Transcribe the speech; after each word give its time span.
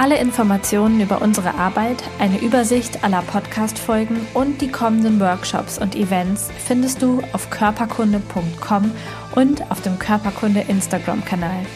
Alle 0.00 0.16
Informationen 0.16 0.98
über 1.02 1.20
unsere 1.20 1.56
Arbeit, 1.56 2.02
eine 2.18 2.40
Übersicht 2.40 3.04
aller 3.04 3.20
Podcast-Folgen 3.20 4.26
und 4.32 4.62
die 4.62 4.70
kommenden 4.70 5.20
Workshops 5.20 5.76
und 5.78 5.94
Events 5.94 6.48
findest 6.66 7.02
du 7.02 7.22
auf 7.34 7.50
körperkunde.com 7.50 8.92
und 9.34 9.70
auf 9.70 9.82
dem 9.82 9.98
Körperkunde 9.98 10.60
Instagram-Kanal. 10.60 11.66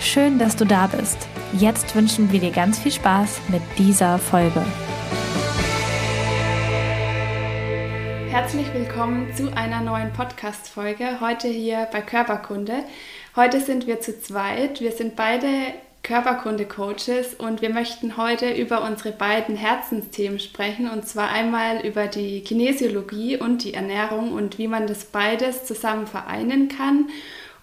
Schön, 0.00 0.38
dass 0.38 0.56
du 0.56 0.64
da 0.64 0.86
bist. 0.86 1.28
Jetzt 1.52 1.94
wünschen 1.94 2.32
wir 2.32 2.40
dir 2.40 2.52
ganz 2.52 2.78
viel 2.78 2.90
Spaß 2.90 3.42
mit 3.48 3.60
dieser 3.76 4.18
Folge. 4.18 4.64
Herzlich 8.30 8.72
willkommen 8.72 9.28
zu 9.36 9.54
einer 9.54 9.82
neuen 9.82 10.10
Podcast-Folge. 10.14 11.20
Heute 11.20 11.48
hier 11.48 11.86
bei 11.92 12.00
Körperkunde. 12.00 12.82
Heute 13.36 13.60
sind 13.60 13.86
wir 13.86 14.00
zu 14.00 14.18
zweit. 14.18 14.80
Wir 14.80 14.92
sind 14.92 15.16
beide 15.16 15.48
Körperkunde-Coaches 16.04 17.34
und 17.34 17.62
wir 17.62 17.70
möchten 17.70 18.16
heute 18.16 18.52
über 18.52 18.84
unsere 18.84 19.10
beiden 19.10 19.56
Herzensthemen 19.56 20.38
sprechen 20.38 20.88
und 20.88 21.08
zwar 21.08 21.30
einmal 21.30 21.84
über 21.84 22.06
die 22.06 22.42
Kinesiologie 22.42 23.38
und 23.38 23.64
die 23.64 23.74
Ernährung 23.74 24.32
und 24.32 24.58
wie 24.58 24.68
man 24.68 24.86
das 24.86 25.06
beides 25.06 25.64
zusammen 25.64 26.06
vereinen 26.06 26.68
kann. 26.68 27.08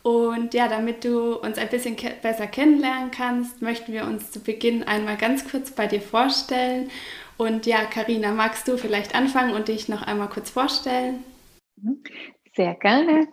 Und 0.04 0.56
ja, 0.56 0.68
damit 0.68 1.06
du 1.06 1.36
uns 1.36 1.60
ein 1.60 1.70
bisschen 1.70 1.96
ke 1.96 2.12
besser 2.22 2.48
kennenlernen 2.48 3.12
kannst, 3.12 3.62
möchten 3.62 3.94
wir 3.94 4.06
uns 4.06 4.32
zu 4.32 4.40
Beginn 4.40 4.84
einmal 4.84 5.16
ganz 5.16 5.50
kurz 5.50 5.70
bei 5.70 5.86
dir 5.86 6.02
vorstellen. 6.02 6.90
Und 7.38 7.68
ja, 7.68 7.86
Karina, 7.86 8.32
magst 8.32 8.68
du 8.68 8.78
vielleicht 8.78 9.14
anfangen 9.14 9.54
und 9.54 9.68
dich 9.68 9.88
noch 9.88 10.02
einmal 10.02 10.30
kurz 10.30 10.50
vorstellen? 10.50 11.24
Sehr 12.56 12.74
gerne. 12.76 13.28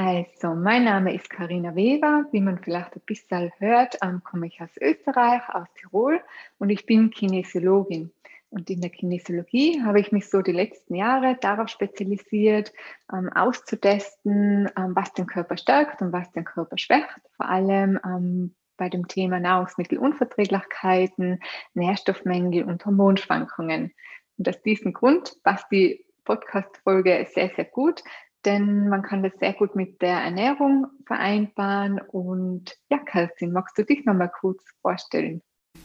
Also, 0.00 0.54
mein 0.54 0.84
Name 0.84 1.12
ist 1.12 1.28
Karina 1.28 1.74
Weber. 1.74 2.24
Wie 2.30 2.40
man 2.40 2.60
vielleicht 2.60 2.94
ein 2.94 3.02
bisschen 3.04 3.50
hört, 3.58 3.98
ähm, 4.00 4.22
komme 4.22 4.46
ich 4.46 4.60
aus 4.60 4.70
Österreich, 4.80 5.42
aus 5.48 5.66
Tirol 5.74 6.20
und 6.58 6.70
ich 6.70 6.86
bin 6.86 7.10
Kinesiologin. 7.10 8.12
Und 8.50 8.70
in 8.70 8.80
der 8.80 8.90
Kinesiologie 8.90 9.82
habe 9.82 9.98
ich 9.98 10.12
mich 10.12 10.30
so 10.30 10.40
die 10.40 10.52
letzten 10.52 10.94
Jahre 10.94 11.36
darauf 11.40 11.68
spezialisiert, 11.68 12.72
ähm, 13.12 13.28
auszutesten, 13.32 14.70
ähm, 14.76 14.94
was 14.94 15.12
den 15.14 15.26
Körper 15.26 15.56
stärkt 15.56 16.00
und 16.00 16.12
was 16.12 16.30
den 16.30 16.44
Körper 16.44 16.78
schwächt. 16.78 17.08
Vor 17.36 17.48
allem 17.48 17.98
ähm, 18.04 18.54
bei 18.76 18.88
dem 18.88 19.08
Thema 19.08 19.40
Nahrungsmittelunverträglichkeiten, 19.40 21.40
Nährstoffmängel 21.74 22.62
und 22.62 22.86
Hormonschwankungen. 22.86 23.92
Und 24.36 24.48
aus 24.48 24.62
diesem 24.62 24.92
Grund 24.92 25.42
passt 25.42 25.66
die 25.72 26.04
Podcast-Folge 26.24 27.26
sehr, 27.34 27.50
sehr 27.56 27.64
gut, 27.64 28.04
denn 28.44 28.88
man 28.88 29.02
kann 29.02 29.22
das 29.22 29.32
sehr 29.40 29.52
gut 29.52 29.74
mit 29.74 30.00
der 30.00 30.18
Ernährung 30.18 30.86
vereinbaren. 31.06 32.00
Und 32.00 32.76
ja, 32.90 32.98
Kerstin, 32.98 33.52
magst 33.52 33.76
du 33.78 33.84
dich 33.84 34.04
nochmal 34.04 34.30
kurz 34.40 34.64
vorstellen? 34.82 35.42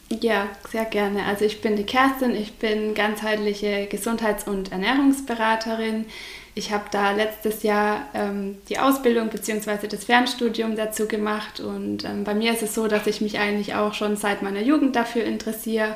Ja, 0.09 0.47
sehr 0.69 0.85
gerne. 0.85 1.25
Also 1.25 1.45
ich 1.45 1.61
bin 1.61 1.75
die 1.75 1.85
Kerstin, 1.85 2.35
ich 2.35 2.53
bin 2.59 2.93
ganzheitliche 2.93 3.87
Gesundheits- 3.87 4.47
und 4.47 4.71
Ernährungsberaterin. 4.71 6.05
Ich 6.55 6.71
habe 6.71 6.85
da 6.91 7.11
letztes 7.11 7.63
Jahr 7.63 8.07
ähm, 8.13 8.57
die 8.69 8.77
Ausbildung 8.77 9.29
bzw. 9.29 9.87
das 9.87 10.03
Fernstudium 10.03 10.75
dazu 10.75 11.08
gemacht 11.08 11.59
und 11.59 12.05
ähm, 12.05 12.23
bei 12.23 12.36
mir 12.36 12.53
ist 12.53 12.61
es 12.61 12.75
so, 12.75 12.87
dass 12.87 13.08
ich 13.08 13.21
mich 13.21 13.39
eigentlich 13.39 13.73
auch 13.73 13.95
schon 13.95 14.17
seit 14.17 14.43
meiner 14.43 14.61
Jugend 14.61 14.95
dafür 14.95 15.23
interessiere 15.23 15.95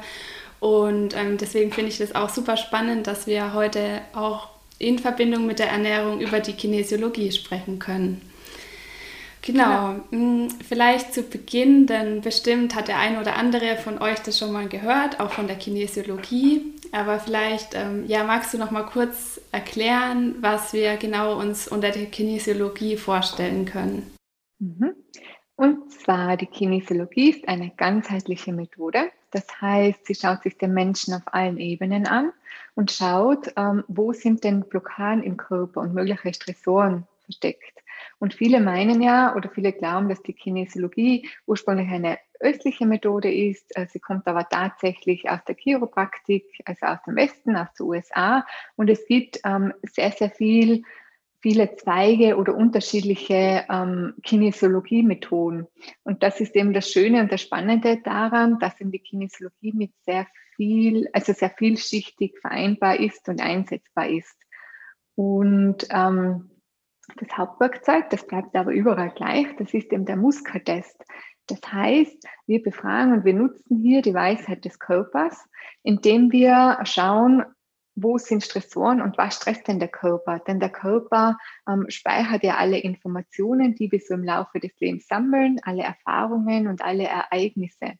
und 0.59 1.15
ähm, 1.15 1.37
deswegen 1.37 1.71
finde 1.71 1.91
ich 1.91 1.99
das 1.99 2.15
auch 2.15 2.29
super 2.29 2.57
spannend, 2.57 3.05
dass 3.05 3.27
wir 3.27 3.53
heute 3.53 4.01
auch 4.13 4.49
in 4.79 4.99
Verbindung 4.99 5.45
mit 5.45 5.59
der 5.59 5.69
Ernährung 5.69 6.19
über 6.19 6.39
die 6.39 6.53
Kinesiologie 6.53 7.31
sprechen 7.31 7.79
können. 7.79 8.21
Genau, 9.41 9.63
ja. 9.63 9.99
Hm, 10.09 10.49
vielleicht 10.67 11.13
zu 11.13 11.23
Beginn, 11.23 11.87
denn 11.87 12.21
bestimmt 12.21 12.75
hat 12.75 12.89
der 12.89 12.99
eine 12.99 13.21
oder 13.21 13.37
andere 13.37 13.77
von 13.77 14.01
euch 14.01 14.19
das 14.19 14.37
schon 14.37 14.51
mal 14.51 14.67
gehört, 14.67 15.19
auch 15.19 15.31
von 15.31 15.47
der 15.47 15.55
Kinesiologie. 15.55 16.73
Aber 16.91 17.19
vielleicht, 17.19 17.73
ähm, 17.73 18.05
ja, 18.07 18.23
magst 18.23 18.53
du 18.53 18.57
noch 18.57 18.71
mal 18.71 18.83
kurz 18.83 19.39
erklären, 19.51 20.35
was 20.41 20.73
wir 20.73 20.97
genau 20.97 21.39
uns 21.39 21.67
unter 21.67 21.91
der 21.91 22.07
Kinesiologie 22.07 22.97
vorstellen 22.97 23.65
können? 23.65 24.11
Mhm. 24.59 24.93
Und 25.55 25.91
zwar 25.91 26.37
die 26.37 26.45
Kinesiologie 26.45 27.29
ist 27.29 27.47
eine 27.47 27.71
ganzheitliche 27.71 28.53
Methode. 28.53 29.09
Das 29.31 29.45
heißt, 29.61 30.05
sie 30.05 30.15
schaut 30.15 30.43
sich 30.43 30.57
den 30.57 30.73
Menschen 30.73 31.13
auf 31.13 31.23
allen 31.25 31.57
Ebenen 31.57 32.05
an 32.05 32.31
und 32.77 32.91
schaut, 32.91 33.51
ähm, 33.57 33.83
wo 33.87 34.13
sind 34.13 34.43
denn 34.43 34.61
Blockaden 34.61 35.23
im 35.23 35.35
Körper 35.35 35.81
und 35.81 35.95
mögliche 35.95 36.31
Stressoren 36.31 37.07
versteckt. 37.23 37.73
Und 38.19 38.35
viele 38.35 38.59
meinen 38.59 39.01
ja 39.01 39.35
oder 39.35 39.49
viele 39.49 39.73
glauben, 39.73 40.09
dass 40.09 40.21
die 40.21 40.33
Kinesiologie 40.33 41.27
ursprünglich 41.47 41.89
eine 41.89 42.19
östliche 42.39 42.85
Methode 42.85 43.33
ist. 43.33 43.75
Äh, 43.75 43.87
sie 43.87 43.99
kommt 43.99 44.27
aber 44.27 44.47
tatsächlich 44.47 45.27
aus 45.27 45.39
der 45.47 45.55
Chiropraktik, 45.55 46.45
also 46.65 46.85
aus 46.85 46.99
dem 47.07 47.15
Westen, 47.15 47.55
aus 47.55 47.73
den 47.73 47.87
USA. 47.87 48.45
Und 48.75 48.91
es 48.91 49.07
gibt 49.07 49.39
ähm, 49.43 49.73
sehr, 49.81 50.11
sehr 50.11 50.29
viel 50.29 50.83
viele 51.39 51.75
Zweige 51.77 52.37
oder 52.37 52.55
unterschiedliche 52.55 53.65
ähm, 53.71 54.13
Kinesiologie-Methoden. 54.21 55.65
Und 56.03 56.21
das 56.21 56.39
ist 56.41 56.55
eben 56.55 56.73
das 56.73 56.91
Schöne 56.91 57.21
und 57.21 57.31
das 57.31 57.41
Spannende 57.41 58.01
daran, 58.03 58.59
dass 58.59 58.79
eben 58.79 58.91
die 58.91 58.99
Kinesiologie 58.99 59.73
mit 59.73 59.91
sehr 60.05 60.27
viel, 60.57 61.07
also 61.13 61.31
sehr 61.31 61.51
vielschichtig 61.51 62.37
vereinbar 62.41 62.99
ist 62.99 63.29
und 63.29 63.41
einsetzbar 63.41 64.09
ist. 64.09 64.35
Und 65.15 65.87
ähm, 65.89 66.51
das 67.15 67.37
Hauptwerkzeug, 67.37 68.09
das 68.09 68.27
bleibt 68.27 68.55
aber 68.55 68.71
überall 68.71 69.11
gleich, 69.11 69.47
das 69.57 69.73
ist 69.73 69.91
eben 69.93 70.05
der 70.05 70.17
Muskeltest. 70.17 71.01
Das 71.47 71.61
heißt, 71.71 72.27
wir 72.45 72.61
befragen 72.61 73.13
und 73.13 73.23
wir 73.23 73.33
nutzen 73.33 73.81
hier 73.81 74.01
die 74.01 74.13
Weisheit 74.13 74.65
des 74.65 74.79
Körpers, 74.79 75.47
indem 75.83 76.31
wir 76.31 76.79
schauen, 76.83 77.45
wo 77.95 78.17
sind 78.17 78.43
Stressoren 78.43 79.01
und 79.01 79.17
was 79.17 79.37
stresst 79.37 79.67
denn 79.67 79.79
der 79.79 79.87
Körper? 79.87 80.39
Denn 80.39 80.59
der 80.59 80.69
Körper 80.69 81.37
ähm, 81.67 81.85
speichert 81.89 82.43
ja 82.43 82.57
alle 82.57 82.77
Informationen, 82.77 83.73
die 83.73 83.91
wir 83.91 83.99
so 83.99 84.13
im 84.13 84.23
Laufe 84.23 84.59
des 84.59 84.71
Lebens 84.79 85.07
sammeln, 85.07 85.59
alle 85.63 85.81
Erfahrungen 85.81 86.67
und 86.67 86.83
alle 86.83 87.05
Ereignisse. 87.05 87.93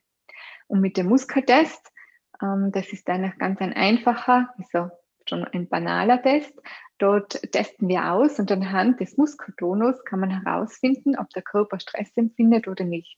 Und 0.67 0.81
mit 0.81 0.97
dem 0.97 1.07
Muskeltest, 1.07 1.91
das 2.39 2.93
ist 2.93 3.07
dann 3.07 3.33
ganz 3.37 3.61
ein 3.61 3.73
einfacher, 3.73 4.49
also 4.57 4.89
schon 5.27 5.43
ein 5.43 5.67
banaler 5.67 6.21
Test. 6.21 6.53
Dort 6.97 7.41
testen 7.51 7.87
wir 7.87 8.11
aus 8.11 8.39
und 8.39 8.51
anhand 8.51 8.99
des 8.99 9.17
Muskeltonus 9.17 10.03
kann 10.05 10.19
man 10.19 10.43
herausfinden, 10.43 11.17
ob 11.17 11.29
der 11.31 11.43
Körper 11.43 11.79
Stress 11.79 12.11
empfindet 12.15 12.67
oder 12.67 12.85
nicht. 12.85 13.17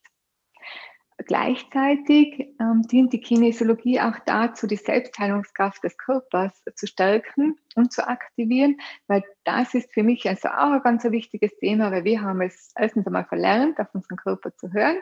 Gleichzeitig 1.26 2.48
ähm, 2.60 2.82
dient 2.90 3.12
die 3.12 3.20
Kinesiologie 3.20 4.00
auch 4.00 4.18
dazu, 4.24 4.66
die 4.66 4.76
Selbstheilungskraft 4.76 5.84
des 5.84 5.98
Körpers 5.98 6.62
zu 6.74 6.86
stärken 6.86 7.58
und 7.74 7.92
zu 7.92 8.08
aktivieren, 8.08 8.78
weil 9.06 9.22
das 9.44 9.74
ist 9.74 9.92
für 9.92 10.02
mich 10.02 10.26
also 10.26 10.48
auch 10.48 10.72
ein 10.72 10.82
ganz 10.82 11.04
wichtiges 11.04 11.54
Thema, 11.58 11.90
weil 11.90 12.04
wir 12.04 12.22
haben 12.22 12.40
es 12.40 12.72
erstens 12.74 13.06
einmal 13.06 13.26
verlernt, 13.26 13.78
auf 13.80 13.94
unseren 13.94 14.16
Körper 14.16 14.54
zu 14.56 14.72
hören 14.72 14.96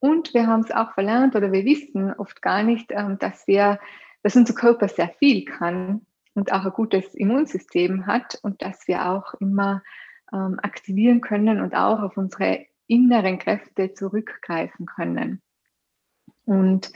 und 0.00 0.32
wir 0.34 0.46
haben 0.46 0.62
es 0.62 0.70
auch 0.70 0.92
verlernt 0.94 1.36
oder 1.36 1.52
wir 1.52 1.64
wissen 1.64 2.12
oft 2.14 2.42
gar 2.42 2.62
nicht, 2.62 2.90
ähm, 2.90 3.18
dass 3.18 3.46
wir, 3.46 3.78
dass 4.22 4.34
unser 4.34 4.54
Körper 4.54 4.88
sehr 4.88 5.10
viel 5.18 5.44
kann 5.44 6.06
und 6.34 6.52
auch 6.52 6.64
ein 6.64 6.72
gutes 6.72 7.14
Immunsystem 7.14 8.06
hat 8.06 8.38
und 8.42 8.62
dass 8.62 8.88
wir 8.88 9.10
auch 9.10 9.34
immer 9.34 9.82
ähm, 10.32 10.58
aktivieren 10.62 11.20
können 11.20 11.60
und 11.60 11.74
auch 11.74 12.00
auf 12.00 12.16
unsere 12.16 12.66
inneren 12.86 13.38
Kräfte 13.38 13.92
zurückgreifen 13.92 14.86
können. 14.86 15.42
Und 16.44 16.92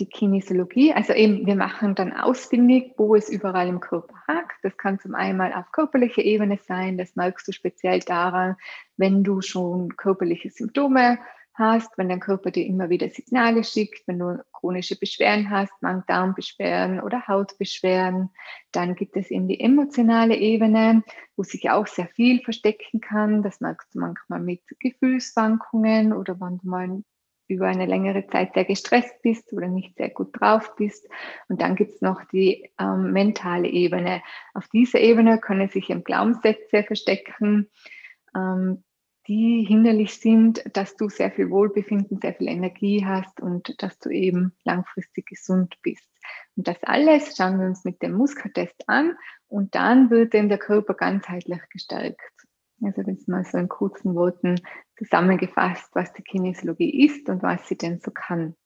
die 0.00 0.06
Kinesiologie, 0.06 0.92
also 0.92 1.12
eben, 1.12 1.46
wir 1.46 1.54
machen 1.54 1.94
dann 1.94 2.12
ausfindig, 2.12 2.94
wo 2.96 3.14
es 3.14 3.28
überall 3.28 3.68
im 3.68 3.78
Körper 3.78 4.16
hakt. 4.26 4.56
Das 4.64 4.76
kann 4.76 4.98
zum 4.98 5.14
einen 5.14 5.40
auf 5.40 5.70
körperlicher 5.70 6.22
Ebene 6.22 6.58
sein, 6.66 6.98
das 6.98 7.14
merkst 7.14 7.46
du 7.46 7.52
speziell 7.52 8.00
daran, 8.00 8.56
wenn 8.96 9.22
du 9.22 9.40
schon 9.40 9.96
körperliche 9.96 10.50
Symptome 10.50 11.18
hast, 11.54 11.96
wenn 11.96 12.08
dein 12.08 12.20
Körper 12.20 12.50
dir 12.50 12.66
immer 12.66 12.90
wieder 12.90 13.08
Signale 13.08 13.64
schickt, 13.64 14.06
wenn 14.06 14.18
du 14.18 14.44
chronische 14.52 14.98
Beschwerden 14.98 15.50
hast, 15.50 15.72
Magen-Darm-Beschwerden 15.82 17.00
oder 17.00 17.26
Hautbeschwerden, 17.26 18.30
dann 18.72 18.94
gibt 18.94 19.16
es 19.16 19.30
eben 19.30 19.48
die 19.48 19.60
emotionale 19.60 20.36
Ebene, 20.36 21.02
wo 21.36 21.42
sich 21.42 21.70
auch 21.70 21.86
sehr 21.86 22.08
viel 22.08 22.40
verstecken 22.42 23.00
kann. 23.00 23.42
Das 23.42 23.60
merkst 23.60 23.94
du 23.94 24.00
manchmal 24.00 24.40
mit 24.40 24.62
Gefühlswankungen 24.80 26.12
oder 26.12 26.40
wenn 26.40 26.58
du 26.58 26.68
mal 26.68 27.02
über 27.46 27.66
eine 27.66 27.86
längere 27.86 28.26
Zeit 28.26 28.54
sehr 28.54 28.64
gestresst 28.64 29.20
bist 29.22 29.52
oder 29.52 29.68
nicht 29.68 29.96
sehr 29.96 30.08
gut 30.08 30.28
drauf 30.32 30.74
bist. 30.76 31.06
Und 31.48 31.60
dann 31.60 31.76
gibt 31.76 31.94
es 31.94 32.00
noch 32.00 32.24
die 32.24 32.70
ähm, 32.80 33.12
mentale 33.12 33.68
Ebene. 33.68 34.22
Auf 34.54 34.66
dieser 34.68 35.00
Ebene 35.00 35.38
können 35.38 35.68
sich 35.68 35.90
eben 35.90 36.04
Glaubenssätze 36.04 36.82
verstecken, 36.82 37.70
ähm, 38.34 38.82
die 39.26 39.64
hinderlich 39.66 40.18
sind, 40.20 40.62
dass 40.76 40.96
du 40.96 41.08
sehr 41.08 41.30
viel 41.30 41.50
Wohlbefinden, 41.50 42.18
sehr 42.20 42.34
viel 42.34 42.48
Energie 42.48 43.04
hast 43.04 43.40
und 43.40 43.82
dass 43.82 43.98
du 43.98 44.10
eben 44.10 44.52
langfristig 44.64 45.26
gesund 45.26 45.76
bist. 45.82 46.08
Und 46.56 46.68
das 46.68 46.82
alles 46.82 47.36
schauen 47.36 47.58
wir 47.58 47.66
uns 47.66 47.84
mit 47.84 48.02
dem 48.02 48.12
Muskeltest 48.12 48.88
an 48.88 49.16
und 49.48 49.74
dann 49.74 50.10
wird 50.10 50.34
eben 50.34 50.48
der 50.48 50.58
Körper 50.58 50.94
ganzheitlich 50.94 51.60
gestärkt. 51.70 52.20
Also 52.82 53.02
das 53.02 53.26
mal 53.26 53.44
so 53.44 53.56
in 53.56 53.68
kurzen 53.68 54.14
Worten 54.14 54.60
zusammengefasst, 54.98 55.90
was 55.94 56.12
die 56.12 56.22
Kinesiologie 56.22 57.06
ist 57.06 57.28
und 57.28 57.42
was 57.42 57.66
sie 57.68 57.76
denn 57.76 58.00
so 58.00 58.10
kann. 58.10 58.56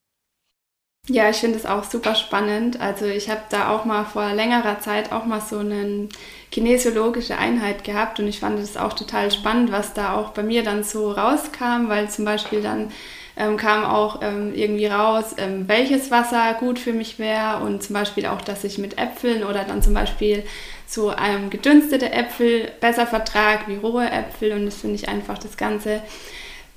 Ja, 1.07 1.29
ich 1.29 1.37
finde 1.37 1.57
es 1.57 1.65
auch 1.65 1.83
super 1.83 2.13
spannend. 2.13 2.79
Also 2.79 3.05
ich 3.05 3.29
habe 3.29 3.41
da 3.49 3.71
auch 3.71 3.83
mal 3.85 4.05
vor 4.05 4.31
längerer 4.33 4.79
Zeit 4.79 5.11
auch 5.11 5.25
mal 5.25 5.41
so 5.41 5.57
eine 5.59 6.07
kinesiologische 6.51 7.37
Einheit 7.37 7.83
gehabt 7.83 8.19
und 8.19 8.27
ich 8.27 8.39
fand 8.39 8.59
es 8.59 8.77
auch 8.77 8.93
total 8.93 9.31
spannend, 9.31 9.71
was 9.71 9.93
da 9.93 10.13
auch 10.15 10.29
bei 10.31 10.43
mir 10.43 10.63
dann 10.63 10.83
so 10.83 11.11
rauskam, 11.11 11.87
weil 11.87 12.09
zum 12.09 12.25
Beispiel 12.25 12.61
dann 12.61 12.91
ähm, 13.37 13.57
kam 13.57 13.85
auch 13.85 14.21
ähm, 14.21 14.53
irgendwie 14.53 14.85
raus, 14.85 15.33
ähm, 15.37 15.67
welches 15.67 16.11
Wasser 16.11 16.53
gut 16.59 16.77
für 16.77 16.93
mich 16.93 17.17
wäre 17.17 17.57
und 17.63 17.81
zum 17.81 17.95
Beispiel 17.95 18.27
auch, 18.27 18.41
dass 18.41 18.63
ich 18.63 18.77
mit 18.77 18.99
Äpfeln 18.99 19.43
oder 19.43 19.63
dann 19.63 19.81
zum 19.81 19.93
Beispiel 19.95 20.43
so 20.85 21.13
gedünstete 21.49 22.11
Äpfel 22.11 22.71
besser 22.81 23.05
vertrage 23.07 23.63
wie 23.67 23.75
rohe 23.75 24.09
Äpfel 24.09 24.51
und 24.53 24.65
das 24.65 24.77
finde 24.77 24.95
ich 24.95 25.07
einfach 25.07 25.37
das 25.37 25.55
Ganze 25.55 26.01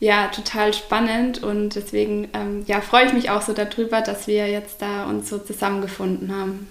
ja 0.03 0.27
total 0.27 0.75
spannend 0.75 1.45
und 1.45 1.77
deswegen 1.77 2.29
ähm, 2.35 2.65
ja 2.67 2.81
freue 2.81 3.07
ich 3.07 3.13
mich 3.13 3.31
auch 3.31 3.41
so 3.41 3.53
darüber, 3.53 4.01
dass 4.01 4.27
wir 4.27 4.49
jetzt 4.49 4.83
da 4.83 5.05
uns 5.05 5.29
so 5.29 5.39
zusammengefunden 5.39 6.37
haben. 6.37 6.67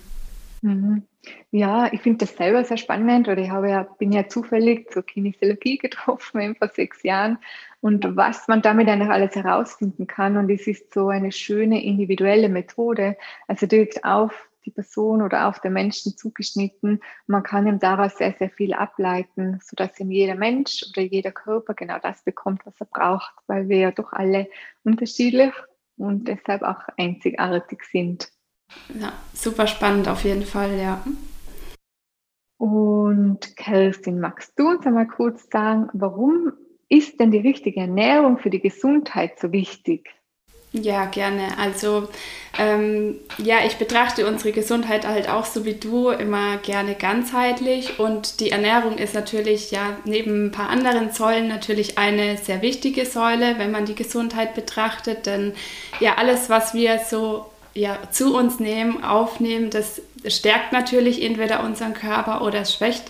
Mhm. 0.62 1.04
Ja, 1.52 1.88
ich 1.94 2.02
finde 2.02 2.26
das 2.26 2.36
selber 2.36 2.64
sehr 2.66 2.76
spannend 2.76 3.30
oder 3.30 3.42
ich 3.42 3.50
habe 3.50 3.70
ja, 3.70 3.84
bin 3.84 4.12
ja 4.12 4.28
zufällig 4.28 4.92
zur 4.92 5.04
Kinesiologie 5.06 5.78
getroffen 5.78 6.56
vor 6.60 6.68
sechs 6.68 7.04
Jahren 7.04 7.38
und 7.80 8.18
was 8.18 8.50
man 8.50 8.62
damit 8.62 8.90
einfach 8.90 9.10
alles 9.10 9.34
herausfinden 9.34 10.08
kann 10.08 10.36
und 10.36 10.50
es 10.50 10.68
ist 10.68 10.94
so 10.94 11.08
eine 11.08 11.32
schöne 11.32 11.82
individuelle 11.82 12.50
Methode, 12.50 13.16
also 13.48 13.66
direkt 13.66 14.04
auf 14.04 14.50
die 14.66 14.72
Person 14.72 15.22
oder 15.22 15.48
auf 15.48 15.60
den 15.60 15.74
Menschen 15.74 16.16
zugeschnitten. 16.18 17.02
Man 17.28 17.44
kann 17.44 17.68
ihm 17.68 17.80
daraus 17.80 18.18
sehr, 18.18 18.34
sehr 18.38 18.50
viel 18.50 18.74
ableiten, 18.74 19.60
sodass 19.64 20.00
ihm 20.00 20.12
jeder 20.12 20.36
Mensch 20.36 20.84
oder 20.92 21.02
jeder 21.02 21.32
Körper 21.32 21.74
genau 21.74 22.00
das 22.00 22.24
bekommt, 22.24 22.66
was 22.66 22.80
er 22.80 22.88
braucht, 22.88 23.34
weil 23.48 23.70
wir 23.70 23.78
ja 23.78 23.92
doch 23.92 24.14
alle 24.14 24.48
unterschiedlich 24.84 25.54
und 25.98 26.28
deshalb 26.28 26.64
auch 26.64 26.82
einzigartig 26.98 27.84
sind. 27.84 28.32
Ja, 29.00 29.14
super 29.34 29.68
spannend 29.68 30.08
auf 30.08 30.24
jeden 30.24 30.44
Fall, 30.44 30.78
ja. 30.78 31.04
Und 32.58 33.58
Kerstin, 33.58 34.20
magst 34.20 34.58
du 34.58 34.70
uns 34.70 34.86
einmal 34.86 35.08
kurz 35.08 35.50
sagen, 35.50 35.90
warum 35.94 36.54
ist 36.90 37.20
denn 37.20 37.32
die 37.32 37.40
richtige 37.40 37.80
Ernährung 37.80 38.38
für 38.38 38.50
die 38.50 38.62
Gesundheit 38.62 39.40
so 39.40 39.52
wichtig? 39.52 40.10
Ja, 40.74 41.04
gerne. 41.06 41.58
Also 41.58 42.08
ähm, 42.58 43.16
ja, 43.38 43.58
ich 43.66 43.76
betrachte 43.76 44.26
unsere 44.26 44.54
Gesundheit 44.54 45.06
halt 45.06 45.28
auch 45.28 45.46
so 45.46 45.66
wie 45.66 45.74
du 45.74 46.10
immer 46.10 46.58
gerne 46.58 46.96
ganzheitlich 46.96 48.00
und 48.00 48.40
die 48.40 48.52
Ernährung 48.52 48.98
ist 48.98 49.14
natürlich 49.14 49.72
ja 49.72 49.98
neben 50.06 50.48
ein 50.48 50.52
paar 50.52 50.70
anderen 50.70 51.12
Säulen 51.12 51.50
natürlich 51.50 51.98
eine 51.98 52.38
sehr 52.38 52.62
wichtige 52.62 53.06
Säule, 53.06 53.58
wenn 53.58 53.72
man 53.72 53.86
die 53.86 53.96
Gesundheit 53.96 54.56
betrachtet, 54.56 55.26
denn 55.26 55.54
ja 56.00 56.16
alles, 56.16 56.50
was 56.50 56.74
wir 56.74 57.00
so 57.00 57.48
ja, 57.74 57.98
zu 58.12 58.36
uns 58.36 58.60
nehmen, 58.60 59.04
aufnehmen, 59.04 59.70
das 59.72 60.02
stärkt 60.26 60.72
natürlich 60.72 61.22
entweder 61.22 61.64
unseren 61.64 61.94
Körper 61.94 62.42
oder 62.42 62.64
schwächt 62.64 63.04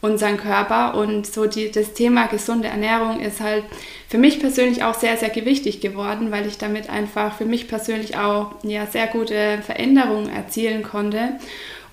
unseren 0.00 0.36
Körper. 0.36 0.94
Und 0.94 1.26
so 1.26 1.46
die, 1.46 1.70
das 1.70 1.94
Thema 1.94 2.26
gesunde 2.26 2.68
Ernährung 2.68 3.20
ist 3.20 3.40
halt 3.40 3.64
für 4.08 4.18
mich 4.18 4.40
persönlich 4.40 4.82
auch 4.84 4.94
sehr, 4.94 5.16
sehr 5.16 5.30
gewichtig 5.30 5.80
geworden, 5.80 6.30
weil 6.30 6.46
ich 6.46 6.58
damit 6.58 6.88
einfach 6.88 7.36
für 7.36 7.44
mich 7.44 7.68
persönlich 7.68 8.16
auch 8.16 8.52
ja, 8.62 8.86
sehr 8.86 9.06
gute 9.06 9.58
Veränderungen 9.64 10.30
erzielen 10.30 10.82
konnte. 10.82 11.38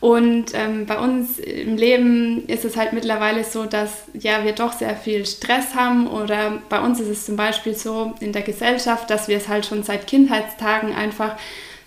Und 0.01 0.53
ähm, 0.53 0.85
bei 0.85 0.99
uns 0.99 1.39
im 1.39 1.77
Leben 1.77 2.45
ist 2.47 2.63
es 2.63 2.77
halt 2.77 2.93
mittlerweile 2.93 3.43
so, 3.43 3.65
dass 3.65 4.03
ja, 4.13 4.43
wir 4.43 4.51
doch 4.51 4.73
sehr 4.73 4.95
viel 4.95 5.25
Stress 5.25 5.73
haben 5.73 6.07
oder 6.07 6.61
bei 6.69 6.79
uns 6.79 6.99
ist 6.99 7.07
es 7.07 7.25
zum 7.25 7.37
Beispiel 7.37 7.75
so 7.75 8.13
in 8.19 8.31
der 8.31 8.43
Gesellschaft, 8.43 9.09
dass 9.09 9.27
wir 9.27 9.37
es 9.37 9.47
halt 9.47 9.65
schon 9.65 9.83
seit 9.83 10.05
Kindheitstagen 10.05 10.93
einfach 10.93 11.37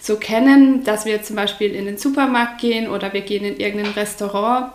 so 0.00 0.16
kennen, 0.16 0.84
dass 0.84 1.04
wir 1.04 1.22
zum 1.22 1.36
Beispiel 1.36 1.74
in 1.74 1.84
den 1.84 1.98
Supermarkt 1.98 2.60
gehen 2.60 2.88
oder 2.88 3.12
wir 3.12 3.20
gehen 3.20 3.44
in 3.44 3.58
irgendein 3.58 3.92
Restaurant 3.92 4.72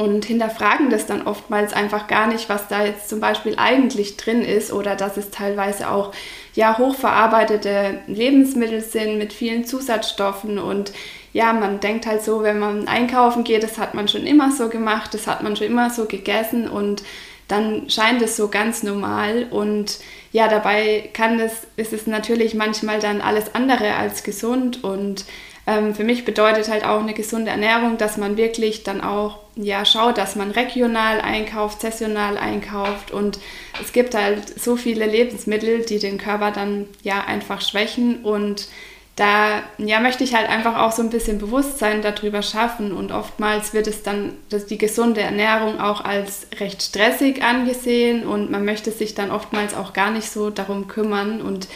und 0.00 0.24
hinterfragen 0.24 0.88
das 0.88 1.04
dann 1.04 1.26
oftmals 1.26 1.74
einfach 1.74 2.06
gar 2.06 2.26
nicht, 2.26 2.48
was 2.48 2.68
da 2.68 2.86
jetzt 2.86 3.10
zum 3.10 3.20
Beispiel 3.20 3.56
eigentlich 3.58 4.16
drin 4.16 4.42
ist 4.42 4.72
oder 4.72 4.96
dass 4.96 5.18
es 5.18 5.30
teilweise 5.30 5.90
auch 5.90 6.12
ja 6.54 6.78
hochverarbeitete 6.78 7.98
Lebensmittel 8.06 8.80
sind 8.80 9.18
mit 9.18 9.34
vielen 9.34 9.66
Zusatzstoffen 9.66 10.58
und 10.58 10.92
ja, 11.34 11.52
man 11.52 11.80
denkt 11.80 12.06
halt 12.06 12.22
so, 12.22 12.42
wenn 12.42 12.58
man 12.58 12.88
einkaufen 12.88 13.44
geht, 13.44 13.62
das 13.62 13.76
hat 13.76 13.92
man 13.92 14.08
schon 14.08 14.26
immer 14.26 14.50
so 14.50 14.70
gemacht, 14.70 15.12
das 15.12 15.26
hat 15.26 15.42
man 15.42 15.54
schon 15.54 15.66
immer 15.66 15.90
so 15.90 16.06
gegessen 16.06 16.66
und 16.66 17.02
dann 17.46 17.90
scheint 17.90 18.22
es 18.22 18.36
so 18.36 18.48
ganz 18.48 18.82
normal 18.82 19.48
und 19.50 19.98
ja, 20.32 20.48
dabei 20.48 21.10
kann 21.12 21.38
es, 21.40 21.66
ist 21.76 21.92
es 21.92 22.06
natürlich 22.06 22.54
manchmal 22.54 23.00
dann 23.00 23.20
alles 23.20 23.54
andere 23.54 23.96
als 23.96 24.22
gesund 24.22 24.82
und 24.82 25.26
ähm, 25.70 25.94
für 25.94 26.04
mich 26.04 26.24
bedeutet 26.24 26.68
halt 26.68 26.84
auch 26.84 27.00
eine 27.00 27.14
gesunde 27.14 27.50
Ernährung, 27.50 27.96
dass 27.96 28.16
man 28.16 28.36
wirklich 28.36 28.82
dann 28.82 29.00
auch 29.00 29.38
ja, 29.54 29.84
schaut, 29.84 30.18
dass 30.18 30.34
man 30.34 30.50
regional 30.50 31.20
einkauft, 31.20 31.80
saisonal 31.80 32.38
einkauft. 32.38 33.12
Und 33.12 33.38
es 33.80 33.92
gibt 33.92 34.14
halt 34.14 34.58
so 34.58 34.76
viele 34.76 35.06
Lebensmittel, 35.06 35.84
die 35.84 35.98
den 35.98 36.18
Körper 36.18 36.50
dann 36.50 36.88
ja 37.02 37.24
einfach 37.24 37.60
schwächen. 37.60 38.24
Und 38.24 38.68
da 39.16 39.62
ja, 39.78 40.00
möchte 40.00 40.24
ich 40.24 40.34
halt 40.34 40.48
einfach 40.48 40.78
auch 40.78 40.92
so 40.92 41.02
ein 41.02 41.10
bisschen 41.10 41.38
Bewusstsein 41.38 42.02
darüber 42.02 42.42
schaffen. 42.42 42.92
Und 42.92 43.12
oftmals 43.12 43.72
wird 43.72 43.86
es 43.86 44.02
dann 44.02 44.32
dass 44.48 44.66
die 44.66 44.78
gesunde 44.78 45.20
Ernährung 45.20 45.80
auch 45.80 46.04
als 46.04 46.48
recht 46.58 46.82
stressig 46.82 47.44
angesehen. 47.44 48.26
Und 48.26 48.50
man 48.50 48.64
möchte 48.64 48.90
sich 48.90 49.14
dann 49.14 49.30
oftmals 49.30 49.74
auch 49.74 49.92
gar 49.92 50.10
nicht 50.10 50.30
so 50.30 50.50
darum 50.50 50.88
kümmern. 50.88 51.40
Und 51.40 51.68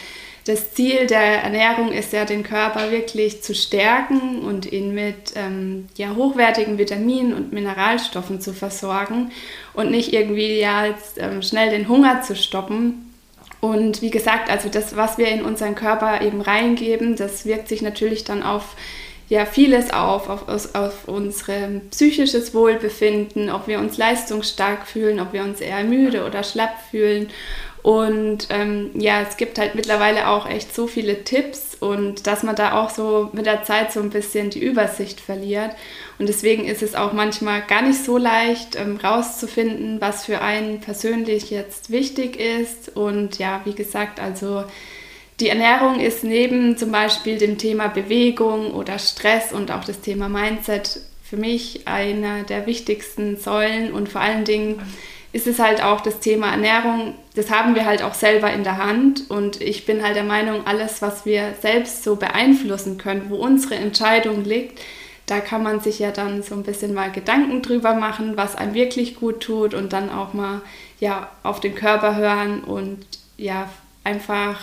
das 0.45 0.73
Ziel 0.75 1.07
der 1.07 1.43
Ernährung 1.43 1.91
ist 1.91 2.13
ja, 2.13 2.23
den 2.23 2.43
Körper 2.43 2.91
wirklich 2.91 3.41
zu 3.41 3.55
stärken 3.55 4.41
und 4.41 4.71
ihn 4.71 4.93
mit 4.93 5.33
ähm, 5.35 5.87
ja, 5.95 6.15
hochwertigen 6.15 6.77
Vitaminen 6.77 7.33
und 7.33 7.51
Mineralstoffen 7.51 8.39
zu 8.39 8.53
versorgen 8.53 9.31
und 9.73 9.89
nicht 9.89 10.13
irgendwie 10.13 10.59
ja, 10.59 10.85
jetzt, 10.85 11.17
ähm, 11.17 11.41
schnell 11.41 11.71
den 11.71 11.89
Hunger 11.89 12.21
zu 12.21 12.35
stoppen. 12.35 13.11
Und 13.59 14.03
wie 14.03 14.11
gesagt, 14.11 14.51
also 14.51 14.69
das, 14.69 14.95
was 14.95 15.17
wir 15.17 15.29
in 15.29 15.43
unseren 15.43 15.73
Körper 15.73 16.21
eben 16.21 16.41
reingeben, 16.41 17.15
das 17.15 17.47
wirkt 17.47 17.67
sich 17.67 17.81
natürlich 17.81 18.23
dann 18.23 18.43
auf 18.43 18.75
ja 19.27 19.45
vieles 19.45 19.91
auf, 19.91 20.29
auf, 20.29 20.75
auf 20.75 21.07
unsere 21.07 21.81
psychisches 21.89 22.53
Wohlbefinden, 22.53 23.49
ob 23.49 23.67
wir 23.67 23.79
uns 23.79 23.97
leistungsstark 23.97 24.85
fühlen, 24.85 25.19
ob 25.19 25.33
wir 25.33 25.43
uns 25.43 25.61
eher 25.61 25.83
müde 25.83 26.27
oder 26.27 26.43
schlapp 26.43 26.75
fühlen. 26.91 27.31
Und 27.85 28.47
ähm, 28.49 28.89
ja, 28.95 29.21
es 29.21 29.37
gibt 29.37 29.59
halt 29.59 29.75
mittlerweile 29.75 30.27
auch 30.29 30.49
echt 30.49 30.73
so 30.73 30.87
viele 30.87 31.23
Tipps 31.23 31.77
und 31.79 32.25
dass 32.25 32.41
man 32.41 32.55
da 32.55 32.81
auch 32.81 32.89
so 32.89 33.29
mit 33.31 33.45
der 33.45 33.61
Zeit 33.61 33.91
so 33.91 33.99
ein 33.99 34.09
bisschen 34.09 34.49
die 34.49 34.57
Übersicht 34.57 35.21
verliert. 35.21 35.69
Und 36.17 36.27
deswegen 36.27 36.65
ist 36.65 36.81
es 36.81 36.95
auch 36.95 37.13
manchmal 37.13 37.61
gar 37.61 37.83
nicht 37.83 38.03
so 38.03 38.17
leicht 38.17 38.75
ähm, 38.75 38.97
rauszufinden, 38.97 40.01
was 40.01 40.25
für 40.25 40.41
einen 40.41 40.79
persönlich 40.79 41.51
jetzt 41.51 41.91
wichtig 41.91 42.39
ist. 42.39 42.95
Und 42.95 43.37
ja, 43.37 43.61
wie 43.65 43.75
gesagt, 43.75 44.19
also 44.19 44.63
die 45.39 45.49
Ernährung 45.49 45.99
ist 45.99 46.23
neben 46.23 46.79
zum 46.79 46.91
Beispiel 46.91 47.37
dem 47.37 47.59
Thema 47.59 47.87
Bewegung 47.87 48.73
oder 48.73 48.97
Stress 48.97 49.53
und 49.53 49.69
auch 49.69 49.83
das 49.83 50.01
Thema 50.01 50.27
Mindset 50.27 51.01
für 51.21 51.37
mich 51.37 51.87
einer 51.87 52.41
der 52.45 52.65
wichtigsten 52.65 53.37
Säulen 53.37 53.93
und 53.93 54.09
vor 54.09 54.21
allen 54.21 54.43
Dingen 54.43 54.81
ist 55.35 55.47
es 55.47 55.59
halt 55.59 55.83
auch 55.83 55.99
das 55.99 56.21
Thema 56.21 56.51
Ernährung, 56.51 57.13
das 57.35 57.51
haben 57.51 57.75
wir 57.75 57.85
halt 57.85 58.01
auch 58.01 58.13
selber 58.13 58.53
in 58.53 58.63
der 58.63 58.77
Hand. 58.77 59.29
Und 59.29 59.59
ich 59.59 59.85
bin 59.85 60.01
halt 60.01 60.15
der 60.15 60.23
Meinung, 60.23 60.65
alles, 60.65 61.01
was 61.01 61.25
wir 61.25 61.55
selbst 61.61 62.05
so 62.05 62.15
beeinflussen 62.15 62.97
können, 62.97 63.25
wo 63.27 63.35
unsere 63.35 63.75
Entscheidung 63.75 64.45
liegt, 64.45 64.79
da 65.25 65.41
kann 65.41 65.61
man 65.61 65.81
sich 65.81 65.99
ja 65.99 66.11
dann 66.11 66.41
so 66.41 66.55
ein 66.55 66.63
bisschen 66.63 66.93
mal 66.93 67.11
Gedanken 67.11 67.61
drüber 67.61 67.95
machen, 67.95 68.37
was 68.37 68.55
einem 68.55 68.75
wirklich 68.75 69.19
gut 69.19 69.41
tut 69.41 69.73
und 69.73 69.91
dann 69.91 70.09
auch 70.09 70.33
mal 70.33 70.61
ja 71.01 71.29
auf 71.43 71.59
den 71.59 71.75
Körper 71.75 72.15
hören 72.15 72.63
und 72.63 73.05
ja 73.35 73.69
einfach 74.05 74.61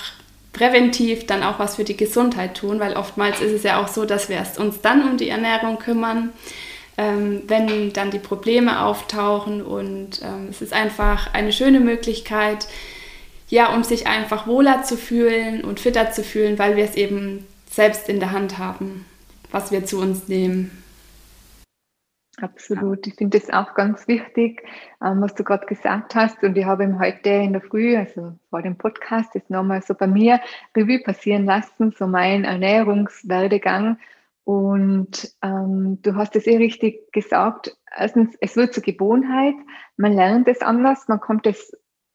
präventiv 0.54 1.26
dann 1.26 1.42
auch 1.42 1.58
was 1.58 1.76
für 1.76 1.84
die 1.84 1.98
Gesundheit 1.98 2.56
tun, 2.56 2.80
weil 2.80 2.96
oftmals 2.96 3.42
ist 3.42 3.52
es 3.52 3.62
ja 3.62 3.78
auch 3.78 3.88
so, 3.88 4.06
dass 4.06 4.30
wir 4.30 4.36
erst 4.36 4.58
uns 4.58 4.80
dann 4.80 5.06
um 5.06 5.18
die 5.18 5.28
Ernährung 5.28 5.78
kümmern 5.78 6.30
ähm, 6.96 7.42
wenn 7.46 7.92
dann 7.92 8.10
die 8.10 8.18
Probleme 8.18 8.82
auftauchen. 8.82 9.62
Und 9.62 10.22
ähm, 10.22 10.48
es 10.50 10.62
ist 10.62 10.72
einfach 10.72 11.32
eine 11.34 11.52
schöne 11.52 11.80
Möglichkeit, 11.80 12.68
ja, 13.48 13.74
um 13.74 13.84
sich 13.84 14.06
einfach 14.06 14.46
wohler 14.46 14.82
zu 14.82 14.96
fühlen 14.96 15.62
und 15.62 15.80
fitter 15.80 16.10
zu 16.10 16.22
fühlen, 16.22 16.58
weil 16.58 16.76
wir 16.76 16.84
es 16.84 16.96
eben 16.96 17.46
selbst 17.68 18.08
in 18.08 18.20
der 18.20 18.32
Hand 18.32 18.58
haben, 18.58 19.04
was 19.50 19.70
wir 19.72 19.84
zu 19.84 20.00
uns 20.00 20.28
nehmen. 20.28 20.82
Absolut. 22.40 23.06
Ich 23.06 23.14
finde 23.14 23.38
das 23.38 23.50
auch 23.50 23.74
ganz 23.74 24.08
wichtig, 24.08 24.62
ähm, 25.04 25.20
was 25.20 25.34
du 25.34 25.44
gerade 25.44 25.66
gesagt 25.66 26.14
hast. 26.14 26.42
Und 26.42 26.56
ich 26.56 26.64
habe 26.64 26.84
ihm 26.84 26.98
heute 26.98 27.28
in 27.28 27.52
der 27.52 27.62
Früh, 27.62 27.96
also 27.96 28.32
vor 28.50 28.62
dem 28.62 28.76
Podcast, 28.76 29.34
jetzt 29.34 29.50
nochmal 29.50 29.82
so 29.82 29.94
bei 29.94 30.06
mir 30.06 30.40
Revue 30.76 31.00
passieren 31.00 31.44
lassen, 31.44 31.92
so 31.96 32.06
mein 32.06 32.44
Ernährungswerdegang. 32.44 33.98
Und 34.44 35.32
ähm, 35.42 36.00
du 36.02 36.16
hast 36.16 36.34
es 36.36 36.46
eh 36.46 36.56
richtig 36.56 37.12
gesagt. 37.12 37.76
Erstens, 37.96 38.34
es 38.40 38.56
wird 38.56 38.74
zur 38.74 38.82
Gewohnheit. 38.82 39.54
Man 39.96 40.12
lernt 40.14 40.48
es 40.48 40.62
anders. 40.62 41.06
Man 41.08 41.20
kommt 41.20 41.46
es 41.46 41.72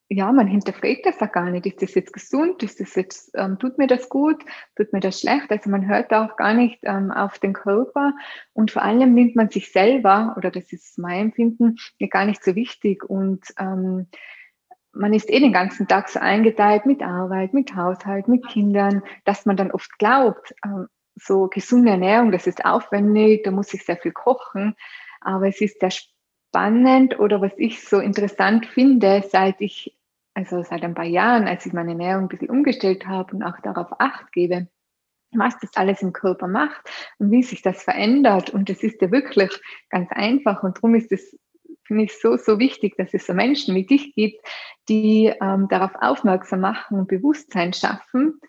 ja, 0.10 0.31
man 0.31 0.48
hinterfragt 0.48 1.05
das 1.05 1.22
auch 1.22 1.31
gar 1.31 1.50
nicht. 1.50 1.65
Ist 1.65 1.81
das 1.81 1.93
jetzt 1.96 2.13
gesund? 2.13 2.63
Ist 2.63 2.79
das 2.79 2.96
jetzt, 2.96 3.31
ähm, 3.36 3.60
tut 3.60 3.77
mir 3.77 3.88
das 3.88 4.07
gut? 4.07 4.41
Tut 4.75 4.93
mir 4.93 5.01
das 5.01 5.19
schlecht? 5.19 5.51
Also 5.51 5.69
man 5.69 5.88
hört 5.88 6.13
auch 6.13 6.38
gar 6.38 6.53
nicht 6.53 6.79
ähm, 6.84 7.12
auf 7.12 7.39
den 7.39 7.53
Körper 7.53 8.13
und 8.53 8.72
vor 8.72 8.84
allem 8.84 9.13
nimmt 9.13 9.36
man 9.36 9.50
sich 9.50 9.72
selber, 9.72 10.34
oder 10.38 10.50
das 10.50 10.72
ist 10.72 10.98
mein 10.98 11.27
Empfinden, 11.27 11.75
gar 12.10 12.25
nicht 12.25 12.43
so 12.43 12.55
wichtig 12.55 13.03
und 13.03 13.46
ähm, 13.60 14.07
man 14.93 15.13
ist 15.13 15.29
eh 15.29 15.39
den 15.39 15.53
ganzen 15.53 15.88
Tag 15.88 16.10
so 16.10 16.19
eingeteilt 16.19 16.86
mit 16.86 17.03
Arbeit, 17.03 17.53
mit 17.53 17.75
Haushalt, 17.75 18.27
mit 18.27 18.48
Kindern, 18.48 19.03
dass 19.25 19.46
man 19.46 19.57
dann 19.57 19.72
oft 19.72 20.00
glaubt, 20.00 20.55
ähm, 20.65 20.88
so 21.19 21.47
gesunde 21.47 21.91
Ernährung, 21.91 22.31
das 22.31 22.47
ist 22.47 22.65
aufwendig, 22.65 23.43
da 23.43 23.51
muss 23.51 23.74
ich 23.74 23.86
sehr 23.86 23.97
viel 23.97 24.12
kochen, 24.12 24.75
aber 25.21 25.47
es 25.47 25.62
ist 25.62 25.79
sehr 25.79 25.91
spannend 25.91 27.19
oder 27.19 27.41
was 27.41 27.53
ich 27.57 27.83
so 27.83 28.00
interessant 28.00 28.65
finde, 28.65 29.24
seit 29.29 29.59
ich 29.62 29.97
also 30.38 30.62
seit 30.62 30.83
ein 30.83 30.93
paar 30.93 31.03
Jahren, 31.03 31.47
als 31.47 31.65
ich 31.65 31.74
meine 31.74 31.93
Ernährung 31.93 32.25
ein 32.25 32.27
bisschen 32.27 32.51
umgestellt 32.51 33.07
habe 33.07 33.36
und 33.36 33.41
auch 33.41 33.59
darauf 33.63 33.88
Acht 34.00 34.31
gebe, 34.31 34.67
was 35.31 35.57
das 35.59 35.75
alles 35.75 36.03
im 36.03 36.13
Körper 36.13 36.47
macht 36.47 36.88
und 37.17 37.31
wie 37.31 37.41
sich 37.41 37.63
das 37.63 37.81
verändert. 37.81 38.51
Und 38.51 38.69
das 38.69 38.83
ist 38.83 39.01
ja 39.01 39.12
wirklich 39.12 39.50
ganz 39.89 40.12
einfach. 40.12 40.62
Und 40.62 40.77
darum 40.77 40.93
ist 40.93 41.12
es, 41.12 41.36
finde 41.86 42.03
ich, 42.03 42.19
so, 42.19 42.38
so 42.38 42.59
wichtig, 42.59 42.95
dass 42.97 43.15
es 43.15 43.25
so 43.25 43.33
Menschen 43.33 43.74
wie 43.74 43.88
dich 43.88 44.13
gibt, 44.13 44.39
die 44.89 45.33
ähm, 45.41 45.67
darauf 45.69 45.95
aufmerksam 46.00 46.59
machen 46.59 47.00
und 47.00 47.07
Bewusstsein 47.07 47.74
schaffen. 47.74 48.39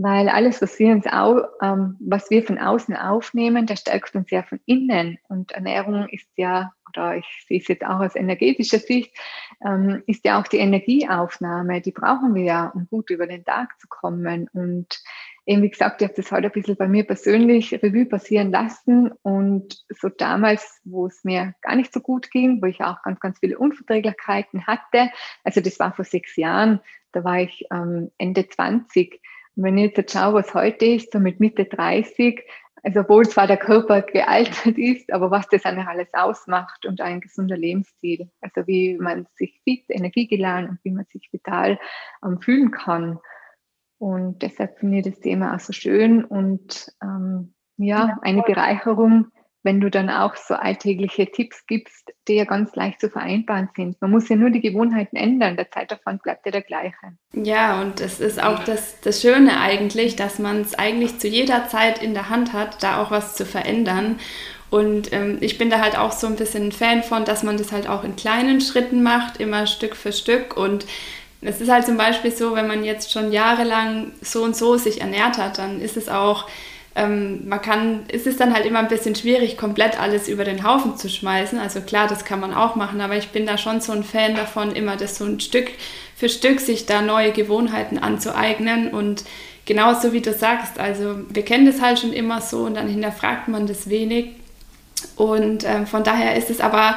Weil 0.00 0.28
alles, 0.28 0.62
was 0.62 0.78
wir 0.78 1.02
au, 1.12 1.42
ähm, 1.60 1.96
was 1.98 2.30
wir 2.30 2.44
von 2.44 2.56
außen 2.58 2.96
aufnehmen, 2.96 3.66
das 3.66 3.80
stärkt 3.80 4.14
uns 4.14 4.30
ja 4.30 4.44
von 4.44 4.60
innen. 4.64 5.18
Und 5.28 5.50
Ernährung 5.52 6.08
ist 6.08 6.28
ja 6.36 6.72
oder 6.88 7.16
ich 7.16 7.44
sehe 7.46 7.60
es 7.60 7.68
jetzt 7.68 7.84
auch 7.84 8.00
aus 8.00 8.14
energetischer 8.14 8.78
Sicht, 8.78 9.16
ähm, 9.64 10.02
ist 10.06 10.24
ja 10.24 10.40
auch 10.40 10.46
die 10.46 10.58
Energieaufnahme, 10.58 11.80
die 11.80 11.92
brauchen 11.92 12.34
wir 12.34 12.44
ja, 12.44 12.66
um 12.68 12.86
gut 12.88 13.10
über 13.10 13.26
den 13.26 13.44
Tag 13.44 13.78
zu 13.80 13.88
kommen. 13.88 14.48
Und 14.52 15.02
eben 15.46 15.62
wie 15.62 15.70
gesagt, 15.70 16.00
ich 16.00 16.08
habe 16.08 16.16
das 16.16 16.30
heute 16.30 16.46
ein 16.46 16.52
bisschen 16.52 16.76
bei 16.76 16.88
mir 16.88 17.04
persönlich 17.04 17.72
Revue 17.72 18.06
passieren 18.06 18.50
lassen 18.50 19.10
und 19.22 19.84
so 19.88 20.08
damals, 20.08 20.80
wo 20.84 21.06
es 21.06 21.24
mir 21.24 21.54
gar 21.62 21.76
nicht 21.76 21.92
so 21.92 22.00
gut 22.00 22.30
ging, 22.30 22.62
wo 22.62 22.66
ich 22.66 22.82
auch 22.82 23.02
ganz, 23.02 23.20
ganz 23.20 23.38
viele 23.38 23.58
Unverträglichkeiten 23.58 24.66
hatte, 24.66 25.10
also 25.44 25.60
das 25.60 25.78
war 25.78 25.92
vor 25.92 26.04
sechs 26.04 26.36
Jahren, 26.36 26.80
da 27.12 27.24
war 27.24 27.40
ich 27.40 27.64
ähm, 27.72 28.10
Ende 28.18 28.48
20. 28.48 29.20
Und 29.58 29.64
wenn 29.64 29.76
ich 29.76 29.96
jetzt 29.96 30.12
schaue, 30.12 30.34
was 30.34 30.54
heute 30.54 30.84
ist, 30.84 31.10
so 31.10 31.18
mit 31.18 31.40
Mitte 31.40 31.64
30, 31.64 32.44
also 32.84 33.00
obwohl 33.00 33.28
zwar 33.28 33.48
der 33.48 33.56
Körper 33.56 34.02
gealtert 34.02 34.78
ist, 34.78 35.12
aber 35.12 35.32
was 35.32 35.48
das 35.48 35.64
eigentlich 35.64 35.88
alles 35.88 36.06
ausmacht 36.12 36.86
und 36.86 37.00
ein 37.00 37.20
gesunder 37.20 37.56
Lebensstil. 37.56 38.30
Also 38.40 38.68
wie 38.68 38.96
man 38.98 39.26
sich 39.34 39.60
fit, 39.64 39.84
energiegeladen 39.88 40.70
und 40.70 40.78
wie 40.84 40.92
man 40.92 41.06
sich 41.06 41.28
vital 41.32 41.76
ähm, 42.24 42.40
fühlen 42.40 42.70
kann. 42.70 43.18
Und 43.98 44.42
deshalb 44.42 44.78
finde 44.78 44.98
ich 44.98 45.06
das 45.06 45.18
Thema 45.18 45.56
auch 45.56 45.60
so 45.60 45.72
schön 45.72 46.24
und 46.24 46.92
ähm, 47.02 47.52
ja, 47.78 48.16
eine 48.22 48.42
Bereicherung 48.42 49.26
wenn 49.62 49.80
du 49.80 49.90
dann 49.90 50.08
auch 50.08 50.36
so 50.36 50.54
alltägliche 50.54 51.26
Tipps 51.30 51.66
gibst, 51.66 52.12
die 52.28 52.34
ja 52.34 52.44
ganz 52.44 52.74
leicht 52.76 53.00
zu 53.00 53.10
vereinbaren 53.10 53.68
sind. 53.74 54.00
Man 54.00 54.10
muss 54.10 54.28
ja 54.28 54.36
nur 54.36 54.50
die 54.50 54.60
Gewohnheiten 54.60 55.16
ändern, 55.16 55.56
der 55.56 55.70
Zeitaufwand 55.70 56.22
bleibt 56.22 56.46
ja 56.46 56.52
der 56.52 56.62
gleiche. 56.62 56.96
Ja, 57.32 57.80
und 57.80 58.00
es 58.00 58.20
ist 58.20 58.42
auch 58.42 58.64
das, 58.64 59.00
das 59.00 59.20
Schöne 59.20 59.60
eigentlich, 59.60 60.16
dass 60.16 60.38
man 60.38 60.60
es 60.60 60.74
eigentlich 60.74 61.18
zu 61.18 61.28
jeder 61.28 61.68
Zeit 61.68 62.02
in 62.02 62.14
der 62.14 62.30
Hand 62.30 62.52
hat, 62.52 62.82
da 62.82 63.02
auch 63.02 63.10
was 63.10 63.34
zu 63.34 63.44
verändern. 63.44 64.18
Und 64.70 65.12
ähm, 65.12 65.38
ich 65.40 65.58
bin 65.58 65.70
da 65.70 65.80
halt 65.80 65.96
auch 65.96 66.12
so 66.12 66.26
ein 66.26 66.36
bisschen 66.36 66.68
ein 66.68 66.72
Fan 66.72 67.02
von, 67.02 67.24
dass 67.24 67.42
man 67.42 67.56
das 67.56 67.72
halt 67.72 67.88
auch 67.88 68.04
in 68.04 68.16
kleinen 68.16 68.60
Schritten 68.60 69.02
macht, 69.02 69.40
immer 69.40 69.66
Stück 69.66 69.96
für 69.96 70.12
Stück. 70.12 70.56
Und 70.56 70.86
es 71.40 71.60
ist 71.60 71.70
halt 71.70 71.86
zum 71.86 71.96
Beispiel 71.96 72.30
so, 72.30 72.54
wenn 72.54 72.66
man 72.66 72.84
jetzt 72.84 73.12
schon 73.12 73.32
jahrelang 73.32 74.12
so 74.20 74.44
und 74.44 74.54
so 74.54 74.76
sich 74.76 75.00
ernährt 75.00 75.38
hat, 75.38 75.58
dann 75.58 75.80
ist 75.80 75.96
es 75.96 76.08
auch 76.08 76.48
ähm, 76.98 77.48
man 77.48 77.62
kann, 77.62 78.06
ist 78.08 78.26
es 78.26 78.36
dann 78.36 78.52
halt 78.52 78.66
immer 78.66 78.80
ein 78.80 78.88
bisschen 78.88 79.14
schwierig, 79.14 79.56
komplett 79.56 80.00
alles 80.00 80.28
über 80.28 80.44
den 80.44 80.64
Haufen 80.64 80.96
zu 80.96 81.08
schmeißen. 81.08 81.58
Also 81.58 81.80
klar, 81.80 82.08
das 82.08 82.24
kann 82.24 82.40
man 82.40 82.52
auch 82.52 82.74
machen, 82.74 83.00
aber 83.00 83.16
ich 83.16 83.28
bin 83.28 83.46
da 83.46 83.56
schon 83.56 83.80
so 83.80 83.92
ein 83.92 84.02
Fan 84.02 84.34
davon, 84.34 84.72
immer 84.72 84.96
das 84.96 85.16
so 85.16 85.24
ein 85.24 85.38
Stück 85.38 85.68
für 86.16 86.28
Stück 86.28 86.58
sich 86.58 86.86
da 86.86 87.00
neue 87.00 87.30
Gewohnheiten 87.30 87.98
anzueignen 87.98 88.88
und 88.88 89.24
genauso 89.64 90.12
wie 90.12 90.20
du 90.20 90.32
sagst, 90.32 90.80
also 90.80 91.14
wir 91.28 91.44
kennen 91.44 91.66
das 91.66 91.80
halt 91.80 92.00
schon 92.00 92.12
immer 92.12 92.40
so 92.40 92.64
und 92.64 92.74
dann 92.74 92.88
hinterfragt 92.88 93.46
man 93.46 93.68
das 93.68 93.88
wenig 93.88 94.30
und 95.14 95.64
ähm, 95.64 95.86
von 95.86 96.02
daher 96.02 96.34
ist 96.34 96.50
es 96.50 96.60
aber 96.60 96.96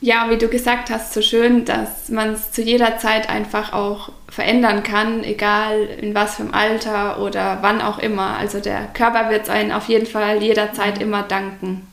ja, 0.00 0.28
wie 0.30 0.36
du 0.36 0.48
gesagt 0.48 0.90
hast, 0.90 1.14
so 1.14 1.22
schön, 1.22 1.64
dass 1.64 2.10
man 2.10 2.34
es 2.34 2.52
zu 2.52 2.62
jeder 2.62 2.98
Zeit 2.98 3.28
einfach 3.30 3.72
auch 3.72 4.12
verändern 4.28 4.82
kann, 4.82 5.24
egal 5.24 5.86
in 5.86 6.14
was 6.14 6.36
für 6.36 6.42
einem 6.42 6.54
Alter 6.54 7.22
oder 7.22 7.58
wann 7.62 7.80
auch 7.80 7.98
immer. 7.98 8.36
Also 8.36 8.60
der 8.60 8.88
Körper 8.88 9.30
wird 9.30 9.44
es 9.44 9.48
einen 9.48 9.72
auf 9.72 9.88
jeden 9.88 10.06
Fall 10.06 10.42
jederzeit 10.42 11.00
immer 11.00 11.22
danken. 11.22 11.86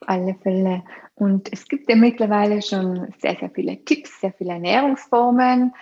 Auf 0.00 0.08
alle 0.08 0.34
Fälle. 0.42 0.82
Und 1.14 1.52
es 1.52 1.66
gibt 1.68 1.88
ja 1.90 1.96
mittlerweile 1.96 2.62
schon 2.62 3.12
sehr, 3.18 3.36
sehr 3.36 3.50
viele 3.50 3.84
Tipps, 3.84 4.20
sehr 4.20 4.32
viele 4.32 4.52
Ernährungsformen 4.52 5.74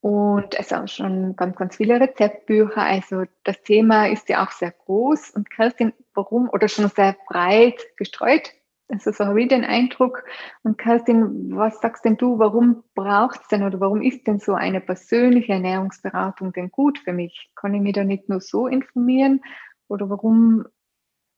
und 0.00 0.58
es 0.58 0.72
auch 0.72 0.86
schon 0.86 1.34
ganz, 1.36 1.56
ganz 1.56 1.76
viele 1.76 2.00
Rezeptbücher. 2.00 2.82
Also 2.82 3.24
das 3.44 3.62
Thema 3.62 4.08
ist 4.08 4.28
ja 4.28 4.46
auch 4.46 4.52
sehr 4.52 4.70
groß. 4.70 5.30
Und 5.30 5.50
Kerstin, 5.50 5.92
warum 6.14 6.48
oder 6.50 6.68
schon 6.68 6.88
sehr 6.88 7.16
breit 7.28 7.80
gestreut? 7.96 8.52
Also 8.88 9.10
so 9.10 9.24
habe 9.24 9.42
ich 9.42 9.48
den 9.48 9.64
Eindruck. 9.64 10.24
Und 10.62 10.78
Kerstin, 10.78 11.56
was 11.56 11.80
sagst 11.80 12.04
denn 12.04 12.16
du, 12.16 12.38
warum 12.38 12.84
braucht 12.94 13.42
es 13.42 13.48
denn 13.48 13.64
oder 13.64 13.80
warum 13.80 14.00
ist 14.00 14.26
denn 14.26 14.38
so 14.38 14.54
eine 14.54 14.80
persönliche 14.80 15.52
Ernährungsberatung 15.52 16.52
denn 16.52 16.70
gut 16.70 16.98
für 16.98 17.12
mich? 17.12 17.50
Kann 17.56 17.74
ich 17.74 17.80
mich 17.80 17.94
da 17.94 18.04
nicht 18.04 18.28
nur 18.28 18.40
so 18.40 18.68
informieren? 18.68 19.40
Oder 19.88 20.08
warum, 20.08 20.66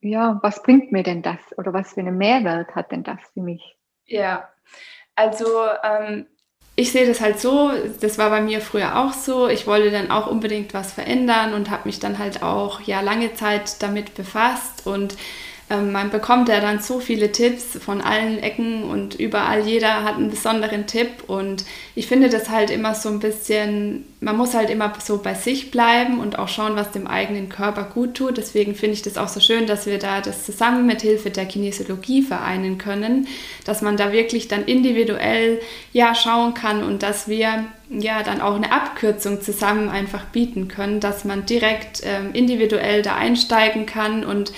ja, 0.01 0.39
was 0.43 0.63
bringt 0.63 0.93
mir 0.93 1.03
denn 1.03 1.23
das? 1.23 1.39
Oder 1.57 1.73
was 1.73 1.95
für 1.95 2.01
einen 2.01 2.19
Mehrwert 2.19 2.75
hat 2.75 2.93
denn 2.93 3.03
das 3.03 3.21
für 3.33 3.41
mich? 3.41 3.79
Ja, 4.05 4.49
also 5.15 5.47
ähm, 5.83 6.27
ich 6.77 6.93
sehe 6.93 7.09
das 7.09 7.21
halt 7.21 7.41
so, 7.41 7.73
das 8.01 8.19
war 8.19 8.31
bei 8.31 8.41
mir 8.41 8.61
früher 8.61 9.01
auch 9.01 9.13
so. 9.13 9.49
Ich 9.49 9.67
wollte 9.67 9.91
dann 9.91 10.13
auch 10.13 10.29
unbedingt 10.29 10.75
was 10.75 10.93
verändern 10.93 11.53
und 11.55 11.71
habe 11.71 11.89
mich 11.89 11.99
dann 11.99 12.21
halt 12.21 12.45
auch 12.45 12.81
ja 12.83 13.01
lange 13.01 13.35
Zeit 13.35 13.83
damit 13.83 14.15
befasst 14.15 14.87
und 14.87 15.17
man 15.71 16.09
bekommt 16.09 16.49
ja 16.49 16.61
dann 16.61 16.81
so 16.81 16.99
viele 16.99 17.31
Tipps 17.31 17.79
von 17.79 18.01
allen 18.01 18.39
Ecken 18.39 18.85
und 18.85 19.17
überall 19.17 19.67
jeder 19.67 20.03
hat 20.03 20.17
einen 20.17 20.31
besonderen 20.31 20.87
Tipp 20.87 21.25
und 21.27 21.67
ich 21.95 22.07
finde 22.07 22.31
das 22.31 22.49
halt 22.49 22.71
immer 22.71 22.95
so 22.95 23.11
ein 23.11 23.21
bisschen, 23.21 24.07
man 24.21 24.39
muss 24.39 24.55
halt 24.55 24.71
immer 24.71 24.95
so 25.05 25.19
bei 25.19 25.35
sich 25.35 25.71
bleiben 25.71 26.21
und 26.21 26.39
auch 26.39 26.49
schauen, 26.49 26.75
was 26.75 26.93
dem 26.93 27.07
eigenen 27.07 27.51
Körper 27.51 27.85
gut 27.85 28.15
tut. 28.15 28.39
Deswegen 28.39 28.75
finde 28.75 28.95
ich 28.95 29.03
das 29.03 29.19
auch 29.19 29.29
so 29.29 29.41
schön, 29.41 29.67
dass 29.67 29.85
wir 29.85 29.99
da 29.99 30.23
das 30.23 30.47
zusammen 30.47 30.87
mit 30.87 31.03
Hilfe 31.03 31.29
der 31.29 31.45
Kinesiologie 31.45 32.23
vereinen 32.23 32.79
können, 32.79 33.29
dass 33.67 33.83
man 33.83 33.99
da 33.99 34.11
wirklich 34.11 34.49
dann 34.49 34.65
individuell 34.65 35.61
ja 35.93 36.15
schauen 36.15 36.55
kann 36.55 36.83
und 36.83 37.03
dass 37.03 37.29
wir 37.29 37.67
ja 37.91 38.23
dann 38.23 38.41
auch 38.41 38.57
eine 38.57 38.73
Abkürzung 38.73 39.43
zusammen 39.43 39.91
einfach 39.91 40.25
bieten 40.27 40.69
können, 40.69 41.01
dass 41.01 41.27
man 41.27 41.45
direkt 41.45 42.01
ähm, 42.05 42.31
individuell 42.33 43.03
da 43.03 43.17
einsteigen 43.17 43.85
kann 43.85 44.25
und 44.25 44.53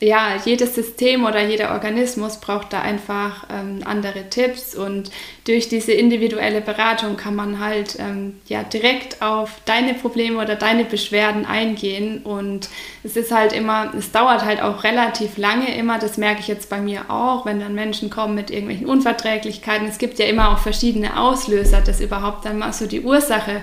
ja, 0.00 0.36
jedes 0.44 0.74
System 0.74 1.24
oder 1.24 1.46
jeder 1.46 1.72
Organismus 1.72 2.40
braucht 2.40 2.72
da 2.72 2.80
einfach 2.80 3.46
ähm, 3.50 3.80
andere 3.84 4.28
Tipps 4.28 4.74
und 4.74 5.10
durch 5.46 5.68
diese 5.68 5.92
individuelle 5.92 6.60
Beratung 6.60 7.16
kann 7.16 7.36
man 7.36 7.60
halt 7.60 7.96
ähm, 8.00 8.40
ja 8.46 8.64
direkt 8.64 9.22
auf 9.22 9.50
deine 9.64 9.94
Probleme 9.94 10.42
oder 10.42 10.56
deine 10.56 10.84
Beschwerden 10.84 11.46
eingehen 11.46 12.22
und 12.22 12.68
es 13.04 13.16
ist 13.16 13.30
halt 13.30 13.52
immer, 13.52 13.94
es 13.96 14.10
dauert 14.10 14.44
halt 14.44 14.60
auch 14.60 14.82
relativ 14.82 15.38
lange 15.38 15.74
immer, 15.76 15.98
das 15.98 16.18
merke 16.18 16.40
ich 16.40 16.48
jetzt 16.48 16.68
bei 16.68 16.80
mir 16.80 17.10
auch, 17.10 17.46
wenn 17.46 17.60
dann 17.60 17.74
Menschen 17.74 18.10
kommen 18.10 18.34
mit 18.34 18.50
irgendwelchen 18.50 18.86
Unverträglichkeiten. 18.86 19.86
Es 19.86 19.98
gibt 19.98 20.18
ja 20.18 20.26
immer 20.26 20.50
auch 20.50 20.58
verschiedene 20.58 21.18
Auslöser, 21.20 21.80
das 21.80 22.00
überhaupt 22.00 22.44
dann 22.44 22.58
mal 22.58 22.72
so 22.72 22.86
die 22.86 23.02
Ursache 23.02 23.62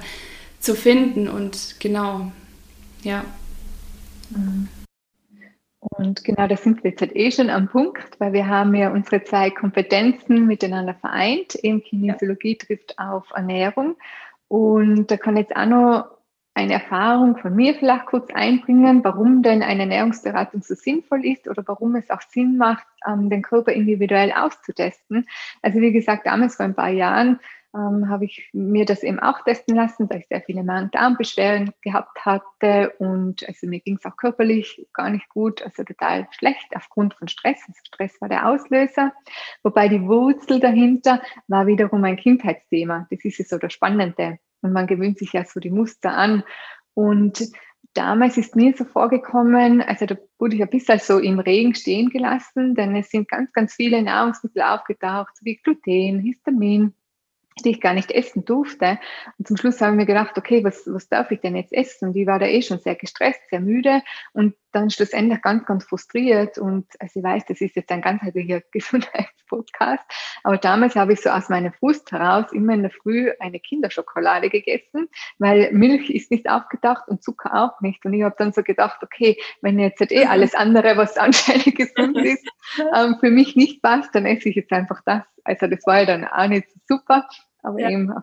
zu 0.59 0.75
finden 0.75 1.27
und 1.27 1.75
genau, 1.79 2.31
ja. 3.03 3.25
Mhm. 4.29 4.69
Und 5.81 6.23
genau 6.23 6.47
da 6.47 6.55
sind 6.55 6.83
wir 6.83 6.91
jetzt 6.91 7.01
halt 7.01 7.15
eh 7.15 7.31
schon 7.31 7.49
am 7.49 7.67
Punkt, 7.67 8.19
weil 8.19 8.33
wir 8.33 8.47
haben 8.47 8.75
ja 8.75 8.91
unsere 8.91 9.23
zwei 9.23 9.49
Kompetenzen 9.49 10.45
miteinander 10.45 10.93
vereint. 10.93 11.55
Eben 11.55 11.83
Kinesiologie 11.83 12.55
trifft 12.55 12.97
auf 12.99 13.31
Ernährung. 13.33 13.95
Und 14.47 15.09
da 15.09 15.17
kann 15.17 15.37
jetzt 15.37 15.55
auch 15.55 15.65
noch 15.65 16.05
eine 16.53 16.73
Erfahrung 16.73 17.37
von 17.37 17.55
mir 17.55 17.73
vielleicht 17.73 18.05
kurz 18.05 18.29
einbringen, 18.31 19.03
warum 19.03 19.41
denn 19.41 19.63
eine 19.63 19.81
Ernährungsberatung 19.81 20.61
so 20.61 20.75
sinnvoll 20.75 21.25
ist 21.25 21.47
oder 21.47 21.63
warum 21.65 21.95
es 21.95 22.09
auch 22.09 22.21
Sinn 22.21 22.57
macht, 22.57 22.85
ähm, 23.07 23.29
den 23.29 23.41
Körper 23.41 23.71
individuell 23.71 24.31
auszutesten. 24.33 25.27
Also 25.61 25.79
wie 25.79 25.93
gesagt, 25.93 26.27
damals 26.27 26.57
vor 26.57 26.65
ein 26.65 26.75
paar 26.75 26.89
Jahren 26.89 27.39
ähm, 27.73 28.09
habe 28.09 28.25
ich 28.25 28.49
mir 28.53 28.85
das 28.85 29.03
eben 29.03 29.19
auch 29.19 29.43
testen 29.43 29.75
lassen, 29.75 30.07
da 30.07 30.17
ich 30.17 30.27
sehr 30.27 30.41
viele 30.41 30.63
Magen-Darm-Beschwerden 30.63 31.71
gehabt 31.81 32.25
hatte 32.25 32.93
und 32.99 33.47
also 33.47 33.67
mir 33.67 33.79
ging 33.79 33.97
es 33.97 34.05
auch 34.05 34.17
körperlich 34.17 34.87
gar 34.93 35.09
nicht 35.09 35.29
gut, 35.29 35.61
also 35.63 35.83
total 35.83 36.27
schlecht 36.31 36.75
aufgrund 36.75 37.13
von 37.13 37.27
Stress. 37.27 37.59
Also 37.67 37.79
Stress 37.85 38.19
war 38.21 38.29
der 38.29 38.47
Auslöser, 38.47 39.13
wobei 39.63 39.87
die 39.87 40.01
Wurzel 40.01 40.59
dahinter 40.59 41.21
war 41.47 41.67
wiederum 41.67 42.03
ein 42.03 42.17
Kindheitsthema. 42.17 43.07
Das 43.09 43.23
ist 43.23 43.39
ja 43.39 43.45
so 43.45 43.57
das 43.57 43.73
Spannende 43.73 44.39
und 44.61 44.73
man 44.73 44.87
gewöhnt 44.87 45.17
sich 45.17 45.33
ja 45.33 45.45
so 45.45 45.59
die 45.59 45.71
Muster 45.71 46.11
an 46.11 46.43
und 46.93 47.51
damals 47.93 48.37
ist 48.37 48.55
mir 48.55 48.73
so 48.75 48.85
vorgekommen, 48.85 49.81
also 49.81 50.05
da 50.05 50.17
wurde 50.39 50.55
ich 50.55 50.61
ein 50.61 50.69
bisschen 50.69 50.99
so 50.99 51.19
im 51.19 51.39
Regen 51.39 51.75
stehen 51.75 52.09
gelassen, 52.09 52.75
denn 52.75 52.95
es 52.95 53.09
sind 53.09 53.29
ganz, 53.29 53.51
ganz 53.53 53.73
viele 53.73 54.01
Nahrungsmittel 54.01 54.61
aufgetaucht, 54.61 55.33
wie 55.41 55.57
Gluten, 55.57 56.19
Histamin, 56.19 56.93
die 57.61 57.71
ich 57.71 57.81
gar 57.81 57.93
nicht 57.93 58.11
essen 58.11 58.45
durfte. 58.45 58.99
Und 59.37 59.47
zum 59.47 59.57
Schluss 59.57 59.81
habe 59.81 59.91
ich 59.91 59.97
mir 59.97 60.05
gedacht, 60.05 60.37
okay, 60.37 60.63
was, 60.63 60.83
was 60.85 61.09
darf 61.09 61.31
ich 61.31 61.41
denn 61.41 61.55
jetzt 61.55 61.73
essen? 61.73 62.09
Und 62.09 62.15
ich 62.15 62.27
war 62.27 62.39
da 62.39 62.45
eh 62.45 62.61
schon 62.61 62.79
sehr 62.79 62.95
gestresst, 62.95 63.41
sehr 63.49 63.59
müde 63.59 64.01
und 64.33 64.55
dann 64.71 64.89
schlussendlich 64.89 65.41
ganz, 65.41 65.65
ganz 65.65 65.83
frustriert. 65.83 66.57
Und 66.57 66.87
also 66.99 67.19
ich 67.19 67.23
weiß, 67.23 67.45
das 67.45 67.61
ist 67.61 67.75
jetzt 67.75 67.91
ein 67.91 68.01
ganzheitlicher 68.01 68.61
Gesundheitspodcast, 68.71 70.03
aber 70.43 70.57
damals 70.57 70.95
habe 70.95 71.13
ich 71.13 71.21
so 71.21 71.29
aus 71.29 71.49
meiner 71.49 71.71
Frust 71.73 72.11
heraus 72.11 72.51
immer 72.51 72.73
in 72.73 72.83
der 72.83 72.91
Früh 72.91 73.31
eine 73.39 73.59
Kinderschokolade 73.59 74.49
gegessen, 74.49 75.09
weil 75.39 75.71
Milch 75.71 76.09
ist 76.09 76.31
nicht 76.31 76.49
aufgetaucht 76.49 77.07
und 77.07 77.23
Zucker 77.23 77.53
auch 77.53 77.81
nicht. 77.81 78.05
Und 78.05 78.13
ich 78.13 78.23
habe 78.23 78.35
dann 78.37 78.53
so 78.53 78.63
gedacht, 78.63 79.01
okay, 79.03 79.37
wenn 79.61 79.79
jetzt 79.79 79.99
halt 79.99 80.11
eh 80.11 80.25
alles 80.25 80.55
andere, 80.55 80.97
was 80.97 81.17
anscheinend 81.17 81.75
gesund 81.75 82.17
ist, 82.17 82.47
ähm, 82.95 83.17
für 83.19 83.29
mich 83.29 83.55
nicht 83.55 83.81
passt, 83.81 84.15
dann 84.15 84.25
esse 84.25 84.49
ich 84.49 84.55
jetzt 84.55 84.71
einfach 84.71 85.01
das. 85.05 85.23
Also 85.43 85.67
das 85.67 85.85
war 85.85 85.99
ja 85.99 86.05
dann 86.05 86.25
auch 86.25 86.47
nicht 86.47 86.67
super, 86.87 87.27
aber 87.63 87.79
ja. 87.79 87.89
eben 87.89 88.13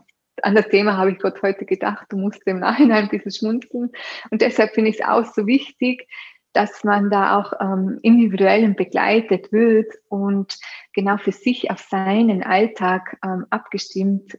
an 0.42 0.54
das 0.54 0.68
Thema 0.68 0.96
habe 0.96 1.12
ich 1.12 1.18
gerade 1.18 1.40
heute 1.42 1.64
gedacht, 1.64 2.06
du 2.10 2.16
musst 2.16 2.46
im 2.46 2.60
Nachhinein 2.60 3.04
ein 3.04 3.08
bisschen 3.08 3.32
schmunzeln. 3.32 3.90
Und 4.30 4.40
deshalb 4.40 4.74
finde 4.74 4.90
ich 4.90 5.00
es 5.00 5.06
auch 5.06 5.24
so 5.24 5.46
wichtig, 5.46 6.08
dass 6.52 6.84
man 6.84 7.10
da 7.10 7.38
auch 7.38 7.52
ähm, 7.60 7.98
individuell 8.02 8.68
begleitet 8.74 9.52
wird 9.52 9.92
und 10.08 10.58
genau 10.92 11.18
für 11.18 11.32
sich 11.32 11.70
auf 11.70 11.80
seinen 11.80 12.42
Alltag 12.42 13.18
ähm, 13.24 13.46
abgestimmt 13.50 14.38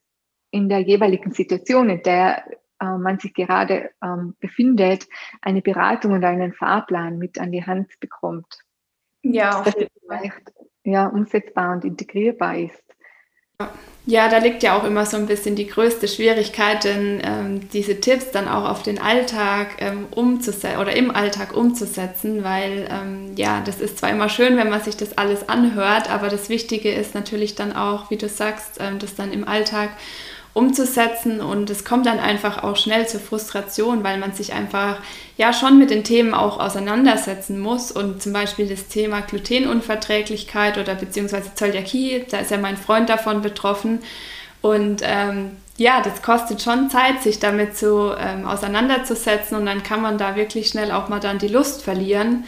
in 0.52 0.70
der 0.70 0.80
jeweiligen 0.80 1.32
Situation, 1.32 1.90
in 1.90 2.02
der 2.04 2.44
äh, 2.82 2.98
man 2.98 3.20
sich 3.20 3.34
gerade 3.34 3.92
ähm, 4.04 4.36
befindet, 4.40 5.08
eine 5.42 5.62
Beratung 5.62 6.14
und 6.14 6.24
einen 6.24 6.54
Fahrplan 6.54 7.18
mit 7.18 7.40
an 7.40 7.52
die 7.52 7.66
Hand 7.66 7.92
bekommt. 8.00 8.60
Ja, 9.22 9.60
auf 9.60 9.78
jeden 9.78 9.90
Fall. 10.08 10.32
Ja, 10.84 11.08
umsetzbar 11.08 11.74
und 11.74 11.86
integrierbar 11.86 12.58
ist. 12.58 12.84
Ja, 14.10 14.28
da 14.28 14.40
liegt 14.40 14.64
ja 14.64 14.76
auch 14.76 14.86
immer 14.86 15.06
so 15.06 15.18
ein 15.18 15.28
bisschen 15.28 15.56
die 15.56 15.68
größte 15.68 16.08
Schwierigkeit, 16.08 16.84
denn 16.84 17.22
ähm, 17.24 17.70
diese 17.70 18.00
Tipps 18.00 18.32
dann 18.32 18.48
auch 18.48 18.68
auf 18.68 18.82
den 18.82 19.00
Alltag 19.00 19.76
ähm, 19.80 20.08
umzusetzen 20.10 20.80
oder 20.80 20.96
im 20.96 21.12
Alltag 21.12 21.56
umzusetzen, 21.56 22.44
weil 22.44 22.90
ähm, 22.90 23.36
ja, 23.36 23.62
das 23.64 23.80
ist 23.80 24.00
zwar 24.00 24.10
immer 24.10 24.28
schön, 24.28 24.58
wenn 24.58 24.70
man 24.70 24.82
sich 24.82 24.98
das 24.98 25.16
alles 25.20 25.48
anhört, 25.48 26.10
aber 26.10 26.30
das 26.30 26.50
Wichtige 26.50 26.92
ist 26.92 27.14
natürlich 27.14 27.54
dann 27.54 27.72
auch, 27.76 28.10
wie 28.10 28.18
du 28.18 28.28
sagst, 28.28 28.78
ähm, 28.80 28.98
das 28.98 29.14
dann 29.14 29.32
im 29.32 29.48
Alltag 29.48 29.92
umzusetzen 30.54 31.42
und 31.42 31.70
es 31.70 31.86
kommt 31.86 32.06
dann 32.06 32.20
einfach 32.20 32.64
auch 32.64 32.76
schnell 32.76 33.08
zur 33.08 33.20
Frustration, 33.20 34.04
weil 34.04 34.18
man 34.18 34.34
sich 34.34 34.54
einfach 34.54 34.98
ja 35.38 35.54
schon 35.54 35.78
mit 35.78 35.90
den 35.90 36.04
Themen 36.04 36.34
auch 36.34 36.60
auseinandersetzen 36.60 37.60
muss 37.60 37.92
und 37.92 38.22
zum 38.22 38.34
Beispiel 38.34 38.68
das 38.68 38.88
Thema 38.88 39.22
Glutenunverträglichkeit 39.22 40.78
oder 40.78 40.96
beziehungsweise 40.96 41.54
Zöliakie, 41.54 42.26
da 42.30 42.40
ist 42.40 42.52
ja 42.52 42.58
mein 42.58 42.78
Freund 42.78 43.10
davon 43.10 43.42
betroffen 43.42 44.00
und 44.62 45.02
ähm, 45.04 45.52
ja, 45.78 46.02
das 46.02 46.22
kostet 46.22 46.62
schon 46.62 46.90
Zeit, 46.90 47.24
sich 47.24 47.40
damit 47.40 47.78
zu 47.78 48.14
ähm, 48.20 48.46
auseinanderzusetzen 48.46 49.58
und 49.58 49.66
dann 49.66 49.82
kann 49.84 50.02
man 50.02 50.18
da 50.18 50.36
wirklich 50.36 50.68
schnell 50.68 50.92
auch 50.92 51.08
mal 51.08 51.22
dann 51.22 51.40
die 51.40 51.48
Lust 51.48 51.84
verlieren. 51.84 52.44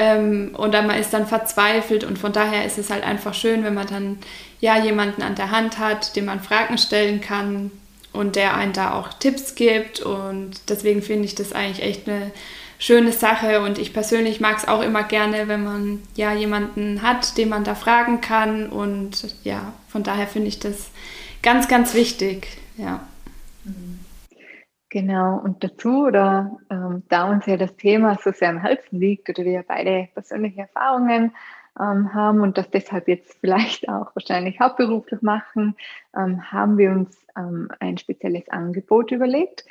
Ähm, 0.00 0.54
und 0.56 0.72
dann 0.74 0.86
man 0.86 0.96
ist 0.96 1.12
dann 1.12 1.26
verzweifelt 1.26 2.04
und 2.04 2.20
von 2.20 2.32
daher 2.32 2.64
ist 2.64 2.78
es 2.78 2.88
halt 2.88 3.02
einfach 3.02 3.34
schön, 3.34 3.64
wenn 3.64 3.74
man 3.74 3.88
dann 3.88 4.18
ja 4.60 4.78
jemanden 4.78 5.22
an 5.22 5.34
der 5.34 5.50
Hand 5.50 5.80
hat, 5.80 6.14
dem 6.14 6.26
man 6.26 6.38
Fragen 6.38 6.78
stellen 6.78 7.20
kann 7.20 7.72
und 8.12 8.36
der 8.36 8.54
einen 8.54 8.72
da 8.72 8.94
auch 8.94 9.12
Tipps 9.12 9.56
gibt 9.56 9.98
und 9.98 10.52
deswegen 10.68 11.02
finde 11.02 11.24
ich 11.24 11.34
das 11.34 11.52
eigentlich 11.52 11.84
echt 11.84 12.08
eine 12.08 12.30
schöne 12.78 13.10
Sache 13.10 13.60
und 13.60 13.76
ich 13.76 13.92
persönlich 13.92 14.38
mag 14.38 14.58
es 14.58 14.68
auch 14.68 14.82
immer 14.82 15.02
gerne, 15.02 15.48
wenn 15.48 15.64
man 15.64 16.00
ja 16.14 16.32
jemanden 16.32 17.02
hat, 17.02 17.36
den 17.36 17.48
man 17.48 17.64
da 17.64 17.74
fragen 17.74 18.20
kann 18.20 18.68
und 18.68 19.34
ja, 19.42 19.72
von 19.88 20.04
daher 20.04 20.28
finde 20.28 20.46
ich 20.46 20.60
das 20.60 20.90
ganz, 21.42 21.66
ganz 21.66 21.94
wichtig, 21.94 22.46
ja. 22.76 23.00
Mhm. 23.64 23.97
Genau, 24.90 25.38
und 25.38 25.62
dazu, 25.62 26.06
oder 26.06 26.58
ähm, 26.70 27.02
da 27.10 27.30
uns 27.30 27.44
ja 27.44 27.58
das 27.58 27.76
Thema 27.76 28.16
so 28.16 28.32
sehr 28.32 28.48
am 28.48 28.58
Herzen 28.62 28.98
liegt 28.98 29.28
oder 29.28 29.44
wir 29.44 29.62
beide 29.62 30.08
persönliche 30.14 30.62
Erfahrungen 30.62 31.34
ähm, 31.78 32.14
haben 32.14 32.40
und 32.40 32.56
das 32.56 32.70
deshalb 32.70 33.06
jetzt 33.06 33.36
vielleicht 33.40 33.86
auch 33.88 34.16
wahrscheinlich 34.16 34.60
hauptberuflich 34.60 35.20
machen, 35.20 35.76
ähm, 36.16 36.50
haben 36.50 36.78
wir 36.78 36.90
uns 36.90 37.18
ähm, 37.36 37.70
ein 37.80 37.98
spezielles 37.98 38.48
Angebot 38.48 39.12
überlegt. 39.12 39.66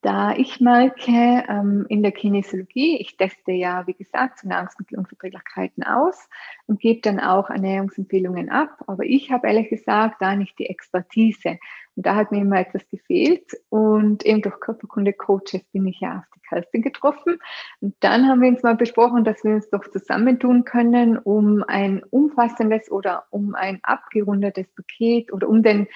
Da 0.00 0.32
ich 0.32 0.58
merke, 0.58 1.44
ähm, 1.48 1.86
in 1.88 2.02
der 2.02 2.10
Kinesiologie, 2.10 2.96
ich 2.96 3.16
teste 3.16 3.52
ja, 3.52 3.86
wie 3.86 3.94
gesagt, 3.94 4.38
zu 4.38 4.48
Nahrungsmittelunverträglichkeiten 4.48 5.84
aus 5.84 6.28
und 6.66 6.80
gebe 6.80 7.00
dann 7.02 7.20
auch 7.20 7.50
Ernährungsempfehlungen 7.50 8.50
ab. 8.50 8.82
Aber 8.88 9.04
ich 9.04 9.30
habe 9.30 9.46
ehrlich 9.46 9.68
gesagt 9.68 10.16
da 10.20 10.34
nicht 10.34 10.58
die 10.58 10.66
Expertise. 10.66 11.58
Und 11.96 12.06
da 12.06 12.16
hat 12.16 12.32
mir 12.32 12.40
immer 12.40 12.60
etwas 12.60 12.86
gefehlt. 12.88 13.50
Und 13.68 14.24
eben 14.24 14.42
durch 14.42 14.58
Körperkunde-Coaches 14.60 15.62
bin 15.72 15.86
ich 15.86 16.00
ja 16.00 16.18
auf 16.18 16.24
die 16.34 16.40
Kerstin 16.48 16.82
getroffen. 16.82 17.38
Und 17.80 17.94
dann 18.00 18.28
haben 18.28 18.40
wir 18.40 18.48
uns 18.48 18.62
mal 18.62 18.76
besprochen, 18.76 19.24
dass 19.24 19.44
wir 19.44 19.54
uns 19.54 19.68
doch 19.70 19.86
zusammentun 19.88 20.64
können, 20.64 21.18
um 21.18 21.64
ein 21.66 22.02
umfassendes 22.10 22.90
oder 22.90 23.24
um 23.30 23.54
ein 23.54 23.80
abgerundetes 23.82 24.68
Paket 24.74 25.32
oder 25.32 25.48
um 25.48 25.62
den 25.62 25.86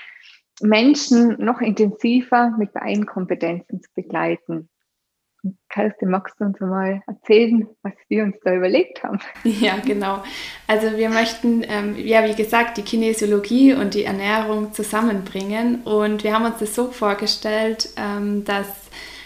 Menschen 0.62 1.36
noch 1.38 1.60
intensiver 1.60 2.54
mit 2.58 2.72
beiden 2.72 3.06
Kompetenzen 3.06 3.82
zu 3.82 3.90
begleiten. 3.94 4.68
Kerstin, 5.68 6.10
magst 6.10 6.34
du 6.38 6.44
uns 6.44 6.58
mal 6.60 7.02
erzählen, 7.06 7.68
was 7.82 7.92
wir 8.08 8.24
uns 8.24 8.36
da 8.44 8.54
überlegt 8.54 9.02
haben? 9.02 9.18
Ja, 9.44 9.76
genau. 9.84 10.22
Also 10.66 10.96
wir 10.96 11.10
möchten, 11.10 11.64
ähm, 11.68 11.96
ja, 11.96 12.24
wie 12.24 12.34
gesagt, 12.34 12.76
die 12.78 12.82
Kinesiologie 12.82 13.74
und 13.74 13.94
die 13.94 14.04
Ernährung 14.04 14.72
zusammenbringen. 14.72 15.82
Und 15.82 16.24
wir 16.24 16.34
haben 16.34 16.44
uns 16.44 16.58
das 16.58 16.74
so 16.74 16.90
vorgestellt, 16.90 17.90
ähm, 17.96 18.44
dass 18.44 18.66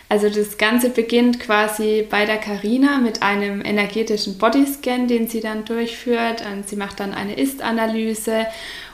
also 0.09 0.29
das 0.29 0.59
Ganze 0.59 0.91
beginnt 0.91 1.39
quasi 1.39 2.05
bei 2.11 2.25
der 2.25 2.39
Karina 2.39 2.99
mit 2.99 3.23
einem 3.23 3.65
energetischen 3.65 4.39
Bodyscan, 4.39 5.07
den 5.07 5.29
sie 5.29 5.41
dann 5.41 5.65
durchführt. 5.65 6.45
Und 6.53 6.69
sie 6.69 6.75
macht 6.75 6.99
dann 6.99 7.15
eine 7.15 7.39
Ist-Analyse 7.39 8.47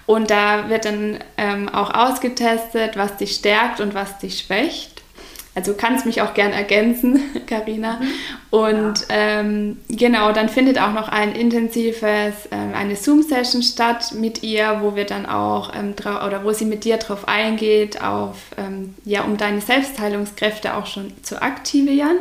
und 0.07 0.31
da 0.31 0.69
wird 0.69 0.85
dann 0.85 1.19
ähm, 1.37 1.69
auch 1.69 1.93
ausgetestet, 1.93 2.97
was 2.97 3.17
dich 3.17 3.35
stärkt 3.35 3.81
und 3.81 3.95
was 3.95 4.19
dich 4.19 4.39
schwächt. 4.39 4.96
Also 5.57 5.73
kannst 5.73 6.05
mich 6.05 6.21
auch 6.21 6.35
gern 6.35 6.53
ergänzen, 6.53 7.19
Karina. 7.47 7.99
Und 8.51 9.09
ja. 9.09 9.41
ähm, 9.41 9.79
genau, 9.89 10.33
dann 10.33 10.51
findet 10.51 10.79
auch 10.79 10.93
noch 10.93 11.09
ein 11.09 11.33
intensives, 11.35 12.35
ähm, 12.51 12.75
eine 12.75 12.95
Zoom-Session 12.95 13.63
statt 13.63 14.13
mit 14.13 14.43
ihr, 14.43 14.81
wo 14.83 14.97
wir 14.97 15.07
dann 15.07 15.25
auch 15.25 15.73
ähm, 15.75 15.95
oder 15.99 16.45
wo 16.45 16.53
sie 16.53 16.67
mit 16.67 16.85
dir 16.85 16.99
drauf 16.99 17.27
eingeht, 17.27 18.03
auf 18.03 18.37
ähm, 18.59 18.95
ja, 19.07 19.23
um 19.23 19.39
deine 19.39 19.63
Selbstheilungskräfte 19.63 20.77
auch 20.77 20.85
schon 20.85 21.15
zu 21.23 21.41
aktivieren. 21.41 22.19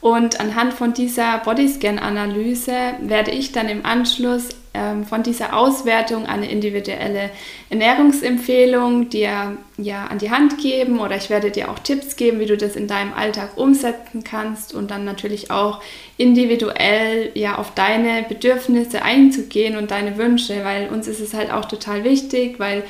Und 0.00 0.38
anhand 0.38 0.72
von 0.72 0.94
dieser 0.94 1.38
Bodyscan-Analyse 1.38 2.76
werde 3.00 3.32
ich 3.32 3.50
dann 3.50 3.68
im 3.68 3.84
Anschluss 3.84 4.50
ähm, 4.74 5.04
von 5.04 5.22
dieser 5.22 5.54
Auswertung 5.54 6.24
eine 6.24 6.50
individuelle 6.50 7.28
Ernährungsempfehlung 7.68 9.10
dir 9.10 9.58
ja 9.76 10.06
an 10.06 10.18
die 10.18 10.30
Hand 10.30 10.56
geben 10.58 10.98
oder 10.98 11.16
ich 11.16 11.28
werde 11.28 11.50
dir 11.50 11.70
auch 11.70 11.78
Tipps 11.78 12.16
geben, 12.16 12.40
wie 12.40 12.46
du 12.46 12.56
das 12.56 12.74
in 12.74 12.88
deinem 12.88 13.12
Alltag 13.12 13.56
umsetzen 13.56 14.24
kannst 14.24 14.72
und 14.74 14.90
dann 14.90 15.04
natürlich 15.04 15.50
auch 15.50 15.82
individuell 16.16 17.30
ja 17.34 17.58
auf 17.58 17.74
deine 17.74 18.22
Bedürfnisse 18.22 19.02
einzugehen 19.02 19.76
und 19.76 19.90
deine 19.90 20.16
Wünsche, 20.16 20.64
weil 20.64 20.88
uns 20.88 21.06
ist 21.06 21.20
es 21.20 21.34
halt 21.34 21.52
auch 21.52 21.66
total 21.66 22.02
wichtig, 22.04 22.58
weil 22.58 22.84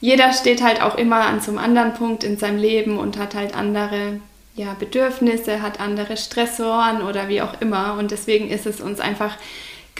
jeder 0.00 0.32
steht 0.32 0.62
halt 0.62 0.82
auch 0.82 0.96
immer 0.96 1.26
an 1.26 1.40
so 1.40 1.50
einem 1.50 1.58
anderen 1.58 1.94
Punkt 1.94 2.24
in 2.24 2.38
seinem 2.38 2.58
Leben 2.58 2.98
und 2.98 3.18
hat 3.18 3.36
halt 3.36 3.54
andere 3.54 4.18
ja, 4.56 4.74
Bedürfnisse, 4.78 5.62
hat 5.62 5.78
andere 5.78 6.16
Stressoren 6.16 7.02
oder 7.02 7.28
wie 7.28 7.40
auch 7.40 7.60
immer 7.60 7.96
und 7.98 8.10
deswegen 8.10 8.50
ist 8.50 8.66
es 8.66 8.80
uns 8.80 8.98
einfach 8.98 9.36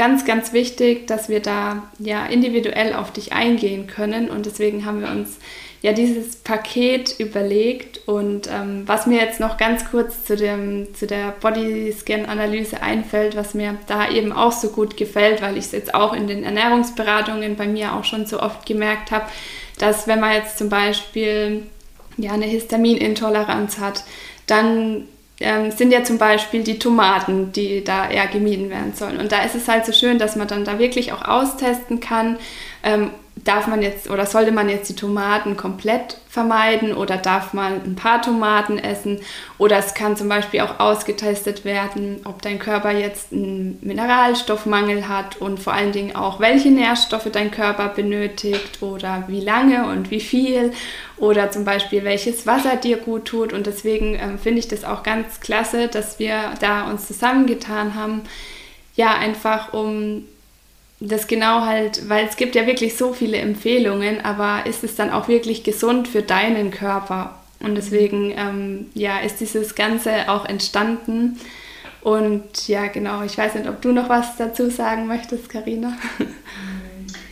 ganz, 0.00 0.24
ganz 0.24 0.54
wichtig, 0.54 1.06
dass 1.08 1.28
wir 1.28 1.40
da 1.40 1.82
ja 1.98 2.24
individuell 2.24 2.94
auf 2.94 3.12
dich 3.12 3.34
eingehen 3.34 3.86
können. 3.86 4.30
Und 4.30 4.46
deswegen 4.46 4.86
haben 4.86 5.02
wir 5.02 5.10
uns 5.10 5.36
ja 5.82 5.92
dieses 5.92 6.36
Paket 6.36 7.20
überlegt. 7.20 8.08
Und 8.08 8.48
ähm, 8.50 8.84
was 8.86 9.06
mir 9.06 9.18
jetzt 9.20 9.40
noch 9.40 9.58
ganz 9.58 9.90
kurz 9.90 10.24
zu, 10.24 10.36
dem, 10.36 10.94
zu 10.94 11.06
der 11.06 11.34
Bodyscan-Analyse 11.42 12.82
einfällt, 12.82 13.36
was 13.36 13.52
mir 13.52 13.76
da 13.88 14.08
eben 14.08 14.32
auch 14.32 14.52
so 14.52 14.68
gut 14.68 14.96
gefällt, 14.96 15.42
weil 15.42 15.58
ich 15.58 15.66
es 15.66 15.72
jetzt 15.72 15.92
auch 15.92 16.14
in 16.14 16.26
den 16.26 16.44
Ernährungsberatungen 16.44 17.56
bei 17.56 17.68
mir 17.68 17.92
auch 17.92 18.04
schon 18.04 18.24
so 18.24 18.40
oft 18.40 18.64
gemerkt 18.64 19.10
habe, 19.10 19.26
dass 19.76 20.08
wenn 20.08 20.20
man 20.20 20.32
jetzt 20.32 20.56
zum 20.56 20.70
Beispiel 20.70 21.66
ja, 22.16 22.32
eine 22.32 22.46
Histaminintoleranz 22.46 23.78
hat, 23.78 24.04
dann 24.46 25.08
ähm, 25.40 25.70
sind 25.70 25.90
ja 25.90 26.04
zum 26.04 26.18
Beispiel 26.18 26.62
die 26.62 26.78
Tomaten, 26.78 27.52
die 27.52 27.82
da 27.82 28.08
eher 28.08 28.26
gemieden 28.26 28.70
werden 28.70 28.92
sollen. 28.94 29.18
Und 29.18 29.32
da 29.32 29.42
ist 29.42 29.54
es 29.54 29.68
halt 29.68 29.86
so 29.86 29.92
schön, 29.92 30.18
dass 30.18 30.36
man 30.36 30.46
dann 30.46 30.64
da 30.64 30.78
wirklich 30.78 31.12
auch 31.12 31.22
austesten 31.22 32.00
kann, 32.00 32.38
ähm, 32.84 33.10
darf 33.44 33.66
man 33.66 33.82
jetzt 33.82 34.10
oder 34.10 34.26
sollte 34.26 34.52
man 34.52 34.68
jetzt 34.68 34.88
die 34.90 34.96
Tomaten 34.96 35.56
komplett 35.56 36.18
vermeiden 36.28 36.94
oder 36.94 37.16
darf 37.16 37.52
man 37.54 37.82
ein 37.84 37.96
paar 37.96 38.20
Tomaten 38.22 38.78
essen? 38.78 39.20
Oder 39.58 39.78
es 39.78 39.94
kann 39.94 40.16
zum 40.16 40.28
Beispiel 40.28 40.60
auch 40.60 40.78
ausgetestet 40.78 41.64
werden, 41.64 42.20
ob 42.24 42.42
dein 42.42 42.58
Körper 42.58 42.90
jetzt 42.90 43.32
einen 43.32 43.78
Mineralstoffmangel 43.80 45.08
hat 45.08 45.36
und 45.36 45.60
vor 45.60 45.72
allen 45.72 45.92
Dingen 45.92 46.14
auch 46.14 46.40
welche 46.40 46.70
Nährstoffe 46.70 47.30
dein 47.32 47.50
Körper 47.50 47.88
benötigt 47.88 48.82
oder 48.82 49.24
wie 49.28 49.40
lange 49.40 49.86
und 49.86 50.10
wie 50.10 50.20
viel 50.20 50.72
oder 51.16 51.50
zum 51.50 51.64
Beispiel 51.64 52.04
welches 52.04 52.46
Wasser 52.46 52.76
dir 52.76 52.98
gut 52.98 53.26
tut. 53.26 53.52
Und 53.52 53.66
deswegen 53.66 54.14
ähm, 54.14 54.38
finde 54.38 54.60
ich 54.60 54.68
das 54.68 54.84
auch 54.84 55.02
ganz 55.02 55.40
klasse, 55.40 55.88
dass 55.88 56.18
wir 56.18 56.52
da 56.60 56.90
uns 56.90 57.06
zusammengetan 57.06 57.94
haben, 57.94 58.22
ja 58.96 59.14
einfach 59.14 59.72
um 59.72 60.24
das 61.00 61.26
genau 61.26 61.62
halt, 61.62 62.08
weil 62.08 62.26
es 62.26 62.36
gibt 62.36 62.54
ja 62.54 62.66
wirklich 62.66 62.96
so 62.96 63.12
viele 63.12 63.38
Empfehlungen, 63.38 64.22
aber 64.22 64.66
ist 64.66 64.84
es 64.84 64.96
dann 64.96 65.10
auch 65.10 65.28
wirklich 65.28 65.64
gesund 65.64 66.08
für 66.08 66.22
deinen 66.22 66.70
Körper? 66.70 67.40
Und 67.60 67.74
deswegen, 67.74 68.32
ähm, 68.36 68.90
ja, 68.94 69.18
ist 69.18 69.40
dieses 69.40 69.74
Ganze 69.74 70.30
auch 70.30 70.46
entstanden. 70.46 71.38
Und 72.02 72.68
ja, 72.68 72.86
genau, 72.86 73.22
ich 73.22 73.36
weiß 73.36 73.54
nicht, 73.54 73.68
ob 73.68 73.82
du 73.82 73.92
noch 73.92 74.08
was 74.08 74.36
dazu 74.36 74.70
sagen 74.70 75.06
möchtest, 75.06 75.48
Karina. 75.48 75.96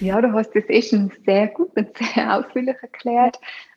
Ja, 0.00 0.20
du 0.20 0.33
hast 0.33 0.54
das 0.54 0.62
eh 0.68 0.81
schon 0.81 1.11
sehr 1.26 1.48
gut 1.48 1.76
und 1.76 1.88
sehr 2.14 2.37
ausführlich 2.37 2.76
erklärt. 2.81 3.37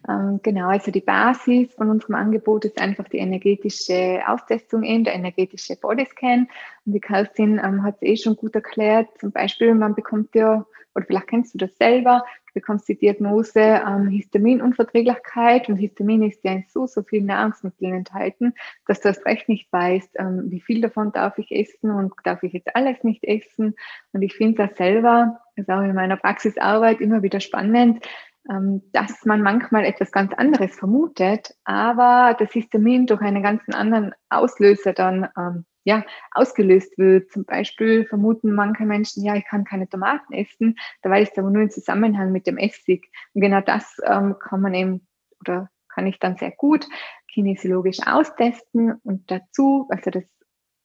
Ähm, 0.10 0.40
genau, 0.42 0.70
also 0.70 0.92
die 0.92 1.02
Basis 1.02 1.74
von 1.74 1.90
unserem 1.90 2.16
Angebot 2.16 2.66
ist 2.66 2.82
einfach 2.82 3.08
die 3.08 3.20
energetische 3.20 4.22
Austestung 4.28 4.84
in 4.84 5.04
der 5.04 5.14
energetische 5.14 5.76
Bodyscan. 5.76 6.48
Und 6.86 6.94
die 6.94 7.00
Kerstin 7.00 7.62
ähm, 7.64 7.84
hat 7.84 7.98
es 8.02 8.08
eh 8.08 8.18
schon 8.18 8.36
gut 8.36 8.56
erklärt. 8.56 9.08
Zum 9.20 9.32
Beispiel, 9.32 9.76
man 9.76 9.94
bekommt 9.94 10.34
ja, 10.34 10.66
oder 10.96 11.06
vielleicht 11.06 11.28
kennst 11.28 11.54
du 11.54 11.60
das 11.60 11.78
selber, 11.78 12.26
du 12.48 12.54
bekommst 12.56 12.90
die 12.90 12.98
Diagnose 12.98 13.60
ähm, 13.60 14.08
Histaminunverträglichkeit. 14.08 15.70
Und 15.70 15.78
Histamin 15.78 16.24
ist 16.24 16.44
ja 16.44 16.54
in 16.54 16.66
so, 16.68 16.88
so 16.88 17.04
vielen 17.04 17.28
Nahrungsmitteln 17.28 17.94
enthalten, 17.94 18.56
dass 18.88 19.02
du 19.02 19.10
erst 19.10 19.26
recht 19.26 19.48
nicht 19.50 19.72
weißt, 19.72 20.16
ähm, 20.18 20.46
wie 20.50 20.62
viel 20.62 20.82
davon 20.82 21.12
darf 21.12 21.38
ich 21.38 21.52
essen 21.52 21.92
und 21.92 22.12
darf 22.24 22.42
ich 22.42 22.54
jetzt 22.54 22.76
alles 22.76 23.04
nicht 23.04 23.24
essen. 23.24 23.76
Und 24.14 24.24
ich 24.24 24.34
finde 24.34 24.68
das 24.68 24.78
selber, 24.78 25.40
das 25.56 25.68
ist 25.68 25.70
auch 25.70 25.82
in 25.82 25.94
meiner 25.94 26.18
Praxisarbeit 26.18 27.02
immer 27.02 27.22
wieder 27.22 27.40
spannend, 27.40 28.04
dass 28.44 29.24
man 29.26 29.44
manchmal 29.44 29.86
etwas 29.86 30.12
ganz 30.12 30.34
anderes 30.34 30.76
vermutet, 30.76 31.56
aber 31.64 32.36
das 32.38 32.52
Histamin 32.52 33.06
durch 33.06 33.22
einen 33.22 33.44
ganz 33.44 33.62
anderen 33.72 34.14
Auslöser 34.30 34.94
dann 34.94 35.30
ähm, 35.38 35.66
ja, 35.84 36.04
ausgelöst 36.32 36.98
wird. 36.98 37.32
Zum 37.32 37.46
Beispiel 37.46 38.06
vermuten 38.06 38.54
manche 38.54 38.84
Menschen, 38.84 39.24
ja, 39.24 39.36
ich 39.36 39.46
kann 39.46 39.64
keine 39.64 39.88
Tomaten 39.88 40.34
essen, 40.34 40.76
dabei 41.02 41.22
ist 41.22 41.38
aber 41.38 41.50
nur 41.50 41.64
im 41.64 41.70
Zusammenhang 41.70 42.32
mit 42.32 42.48
dem 42.48 42.58
Essig. 42.58 43.10
Und 43.34 43.42
genau 43.42 43.62
das 43.62 43.98
ähm, 44.06 44.36
kann 44.40 44.62
man 44.62 44.74
eben 44.74 45.08
oder 45.40 45.70
kann 45.90 46.08
ich 46.08 46.20
dann 46.20 46.38
sehr 46.38 46.52
gut 46.52 46.88
kinesiologisch 47.34 48.00
austesten 48.06 48.94
und 49.04 49.30
dazu, 49.32 49.88
also 49.90 50.12
das 50.12 50.24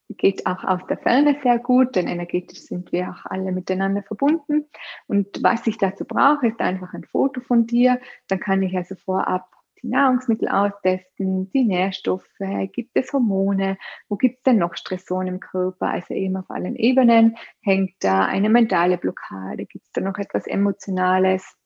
geht 0.09 0.47
auch 0.47 0.65
aus 0.65 0.81
der 0.89 0.99
Ferne 0.99 1.37
sehr 1.43 1.59
gut, 1.59 1.97
denn 1.97 2.07
energetisch 2.07 2.61
sind 2.61 2.93
wir 2.93 3.11
auch 3.11 3.25
alle 3.25 3.53
miteinander 3.53 4.03
verbunden. 4.03 4.67
Und 5.07 5.43
was 5.43 5.67
ich 5.67 5.79
dazu 5.79 6.05
brauche, 6.05 6.49
ist 6.49 6.61
einfach 6.61 6.95
ein 6.95 7.05
Foto 7.05 7.41
von 7.41 7.67
dir. 7.67 8.01
Dann 8.29 8.41
kann 8.41 8.63
ich 8.63 8.77
also 8.77 8.95
vorab 8.95 9.49
die 9.83 9.89
Nahrungsmittel 9.89 10.49
austesten, 10.49 11.51
die 11.51 11.65
Nährstoffe, 11.65 12.25
gibt 12.73 12.91
es 12.95 13.13
Hormone, 13.13 13.77
wo 14.09 14.17
gibt 14.17 14.39
es 14.39 14.43
denn 14.43 14.59
noch 14.59 14.75
Stressoren 14.75 15.27
im 15.27 15.41
Körper, 15.41 15.89
also 15.89 16.15
eben 16.15 16.37
auf 16.37 16.51
allen 16.51 16.77
Ebenen, 16.77 17.37
hängt 17.61 17.95
da 18.01 18.25
eine 18.25 18.49
mentale 18.49 18.99
Blockade, 18.99 19.67
gibt 19.67 19.85
es 19.85 19.93
da 19.93 20.01
noch 20.01 20.19
etwas 20.19 20.47
Emotionales 20.47 21.57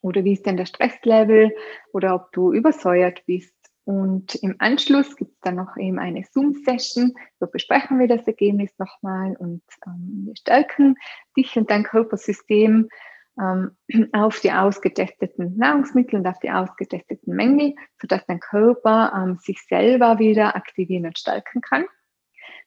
oder 0.00 0.24
wie 0.24 0.32
ist 0.32 0.46
denn 0.46 0.56
der 0.56 0.66
Stresslevel 0.66 1.54
oder 1.92 2.14
ob 2.14 2.32
du 2.32 2.52
übersäuert 2.52 3.24
bist 3.26 3.54
und 3.90 4.36
im 4.36 4.54
Anschluss 4.60 5.16
gibt 5.16 5.32
es 5.32 5.40
dann 5.40 5.56
noch 5.56 5.76
eben 5.76 5.98
eine 5.98 6.22
Zoom-Session. 6.22 7.12
Da 7.40 7.46
besprechen 7.46 7.98
wir 7.98 8.06
das 8.06 8.24
Ergebnis 8.24 8.70
nochmal 8.78 9.34
und 9.36 9.64
ähm, 9.84 10.26
wir 10.26 10.36
stärken 10.36 10.94
dich 11.36 11.56
und 11.56 11.68
dein 11.72 11.82
Körpersystem 11.82 12.88
ähm, 13.40 13.76
auf 14.12 14.38
die 14.38 14.52
ausgetesteten 14.52 15.56
Nahrungsmittel 15.56 16.20
und 16.20 16.26
auf 16.28 16.38
die 16.38 16.52
ausgetesteten 16.52 17.34
Mängel, 17.34 17.74
sodass 18.00 18.24
dein 18.26 18.38
Körper 18.38 19.12
ähm, 19.12 19.38
sich 19.38 19.60
selber 19.66 20.20
wieder 20.20 20.54
aktivieren 20.54 21.06
und 21.06 21.18
stärken 21.18 21.60
kann. 21.60 21.84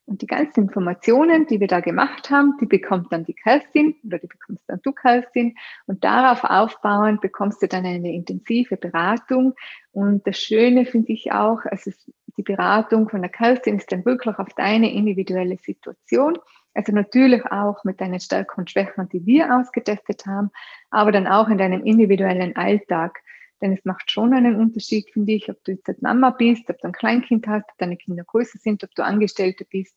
Und 0.06 0.22
die 0.22 0.28
ganzen 0.28 0.64
Informationen, 0.64 1.48
die 1.48 1.62
wir 1.62 1.68
da 1.68 1.80
gemacht 1.80 2.30
haben, 2.30 2.58
die 2.60 2.66
bekommt 2.66 3.14
dann 3.14 3.24
die 3.24 3.34
Kerstin 3.34 3.96
oder 4.06 4.20
die 4.20 4.28
bekommst 4.28 4.64
dann 4.68 4.82
du, 4.84 4.92
Kerstin. 4.92 5.56
Und 5.86 6.04
darauf 6.04 6.44
aufbauend 6.44 7.22
bekommst 7.22 7.62
du 7.62 7.68
dann 7.68 7.86
eine 7.86 8.14
intensive 8.14 8.76
Beratung. 8.76 9.54
Und 9.92 10.28
das 10.28 10.38
Schöne 10.38 10.86
finde 10.86 11.14
ich 11.14 11.32
auch, 11.32 11.62
also 11.66 11.92
die 12.38 12.44
Beratung 12.44 13.10
von 13.10 13.22
der 13.22 13.32
Kerstin 13.32 13.78
ist 13.78 13.92
dann 13.92 14.06
wirklich 14.06 14.38
auf 14.38 14.50
deine 14.56 14.92
individuelle 14.94 15.58
Situation. 15.58 16.38
Also 16.74 16.92
natürlich 16.92 17.46
auch 17.46 17.84
mit 17.84 18.02
deinen 18.02 18.20
Stärken 18.20 18.62
und 18.62 18.72
Schwächen, 18.72 19.08
die 19.10 19.26
wir 19.26 19.56
ausgetestet 19.56 20.26
haben, 20.26 20.52
aber 20.90 21.12
dann 21.12 21.28
auch 21.28 21.48
in 21.48 21.58
deinem 21.58 21.84
individuellen 21.86 22.56
Alltag. 22.56 23.20
Denn 23.64 23.72
es 23.72 23.86
macht 23.86 24.12
schon 24.12 24.34
einen 24.34 24.58
Unterschied, 24.58 25.10
finde 25.14 25.32
ich, 25.32 25.50
ob 25.50 25.64
du 25.64 25.72
jetzt 25.72 26.02
Mama 26.02 26.32
bist, 26.32 26.70
ob 26.70 26.78
du 26.80 26.88
ein 26.88 26.92
Kleinkind 26.92 27.48
hast, 27.48 27.64
ob 27.72 27.78
deine 27.78 27.96
Kinder 27.96 28.26
größer 28.26 28.60
sind, 28.60 28.84
ob 28.84 28.94
du 28.94 29.06
Angestellte 29.06 29.64
bist 29.64 29.96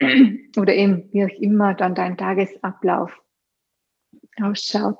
oder 0.56 0.74
eben 0.74 1.08
wie 1.12 1.24
auch 1.24 1.40
immer 1.40 1.74
dann 1.74 1.94
dein 1.94 2.18
Tagesablauf 2.18 3.16
ausschaut. 4.42 4.98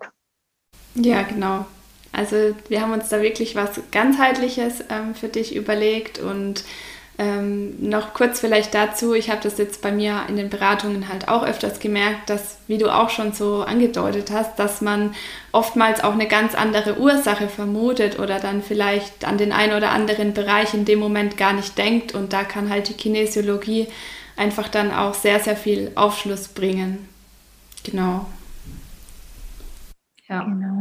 Ja, 0.95 1.23
genau. 1.23 1.67
Also 2.13 2.55
wir 2.69 2.81
haben 2.83 2.93
uns 2.93 3.09
da 3.09 3.21
wirklich 3.21 3.57
was 3.57 3.81
ganzheitliches 3.91 4.85
ähm, 4.91 5.17
für 5.17 5.29
dich 5.29 5.57
überlegt 5.57 6.21
und 6.21 6.65
ähm, 7.21 7.75
noch 7.81 8.15
kurz 8.15 8.39
vielleicht 8.39 8.75
dazu, 8.75 9.13
ich 9.13 9.29
habe 9.29 9.41
das 9.43 9.59
jetzt 9.59 9.83
bei 9.83 9.91
mir 9.91 10.23
in 10.29 10.37
den 10.37 10.51
Beratungen 10.51 11.09
halt 11.09 11.27
auch 11.27 11.43
öfters 11.43 11.81
gemerkt, 11.81 12.31
dass, 12.31 12.59
wie 12.69 12.79
du 12.79 12.95
auch 12.95 13.11
schon 13.11 13.33
so 13.33 13.63
angedeutet 13.63 14.31
hast, 14.31 14.57
dass 14.61 14.81
man 14.81 15.15
oftmals 15.51 16.05
auch 16.05 16.13
eine 16.13 16.29
ganz 16.29 16.55
andere 16.55 16.99
Ursache 16.99 17.49
vermutet 17.49 18.21
oder 18.21 18.39
dann 18.39 18.63
vielleicht 18.63 19.27
an 19.27 19.37
den 19.37 19.51
einen 19.51 19.77
oder 19.77 19.91
anderen 19.91 20.33
Bereich 20.33 20.75
in 20.75 20.85
dem 20.85 21.01
Moment 21.01 21.37
gar 21.37 21.53
nicht 21.53 21.77
denkt 21.77 22.15
und 22.15 22.33
da 22.33 22.45
kann 22.45 22.71
halt 22.71 22.89
die 22.89 22.95
Kinesiologie 22.95 23.89
einfach 24.37 24.69
dann 24.69 24.93
auch 24.93 25.15
sehr, 25.15 25.41
sehr 25.41 25.57
viel 25.57 25.91
Aufschluss 25.97 26.47
bringen. 26.47 27.09
Genau. 27.85 28.27
Ja. 30.29 30.45
Genau. 30.45 30.81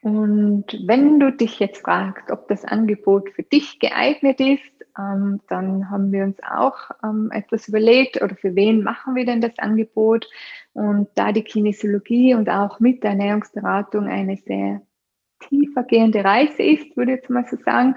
Und 0.00 0.64
wenn 0.86 1.20
du 1.20 1.30
dich 1.32 1.58
jetzt 1.58 1.82
fragst, 1.82 2.30
ob 2.30 2.48
das 2.48 2.64
Angebot 2.64 3.30
für 3.30 3.42
dich 3.42 3.78
geeignet 3.78 4.40
ist, 4.40 4.77
ähm, 4.98 5.40
dann 5.48 5.90
haben 5.90 6.10
wir 6.12 6.24
uns 6.24 6.38
auch 6.42 6.90
ähm, 7.04 7.30
etwas 7.32 7.68
überlegt, 7.68 8.20
oder 8.20 8.34
für 8.34 8.54
wen 8.54 8.82
machen 8.82 9.14
wir 9.14 9.24
denn 9.24 9.40
das 9.40 9.58
Angebot? 9.58 10.28
Und 10.72 11.08
da 11.14 11.32
die 11.32 11.44
Kinesiologie 11.44 12.34
und 12.34 12.50
auch 12.50 12.80
mit 12.80 13.02
der 13.02 13.10
Ernährungsberatung 13.10 14.06
eine 14.06 14.36
sehr 14.36 14.82
tiefer 15.40 15.84
gehende 15.84 16.24
Reise 16.24 16.62
ist, 16.62 16.96
würde 16.96 17.12
ich 17.12 17.18
jetzt 17.18 17.30
mal 17.30 17.46
so 17.48 17.56
sagen, 17.64 17.94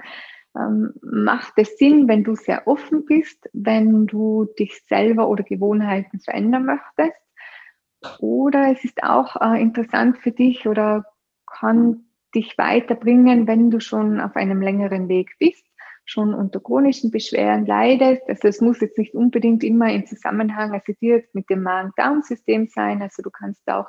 ähm, 0.56 0.92
macht 1.02 1.54
es 1.56 1.76
Sinn, 1.76 2.06
wenn 2.08 2.24
du 2.24 2.36
sehr 2.36 2.66
offen 2.68 3.04
bist, 3.04 3.48
wenn 3.52 4.06
du 4.06 4.46
dich 4.58 4.82
selber 4.86 5.28
oder 5.28 5.42
Gewohnheiten 5.42 6.20
verändern 6.20 6.66
möchtest. 6.66 7.18
Oder 8.20 8.72
es 8.72 8.84
ist 8.84 9.02
auch 9.02 9.36
äh, 9.40 9.60
interessant 9.60 10.18
für 10.18 10.32
dich 10.32 10.68
oder 10.68 11.04
kann 11.46 12.04
dich 12.34 12.56
weiterbringen, 12.58 13.46
wenn 13.46 13.70
du 13.70 13.80
schon 13.80 14.20
auf 14.20 14.36
einem 14.36 14.62
längeren 14.62 15.08
Weg 15.08 15.36
bist 15.38 15.64
schon 16.04 16.34
unter 16.34 16.60
chronischen 16.60 17.10
Beschwerden 17.10 17.66
leidest. 17.66 18.22
Also 18.28 18.48
es 18.48 18.60
muss 18.60 18.80
jetzt 18.80 18.98
nicht 18.98 19.14
unbedingt 19.14 19.62
immer 19.64 19.92
im 19.92 20.06
Zusammenhang 20.06 20.72
also 20.72 20.92
direkt 21.00 21.34
mit 21.34 21.48
dem 21.50 21.62
Magen-Darm-System 21.62 22.68
sein. 22.68 23.02
Also 23.02 23.22
du 23.22 23.30
kannst 23.30 23.66
auch 23.68 23.88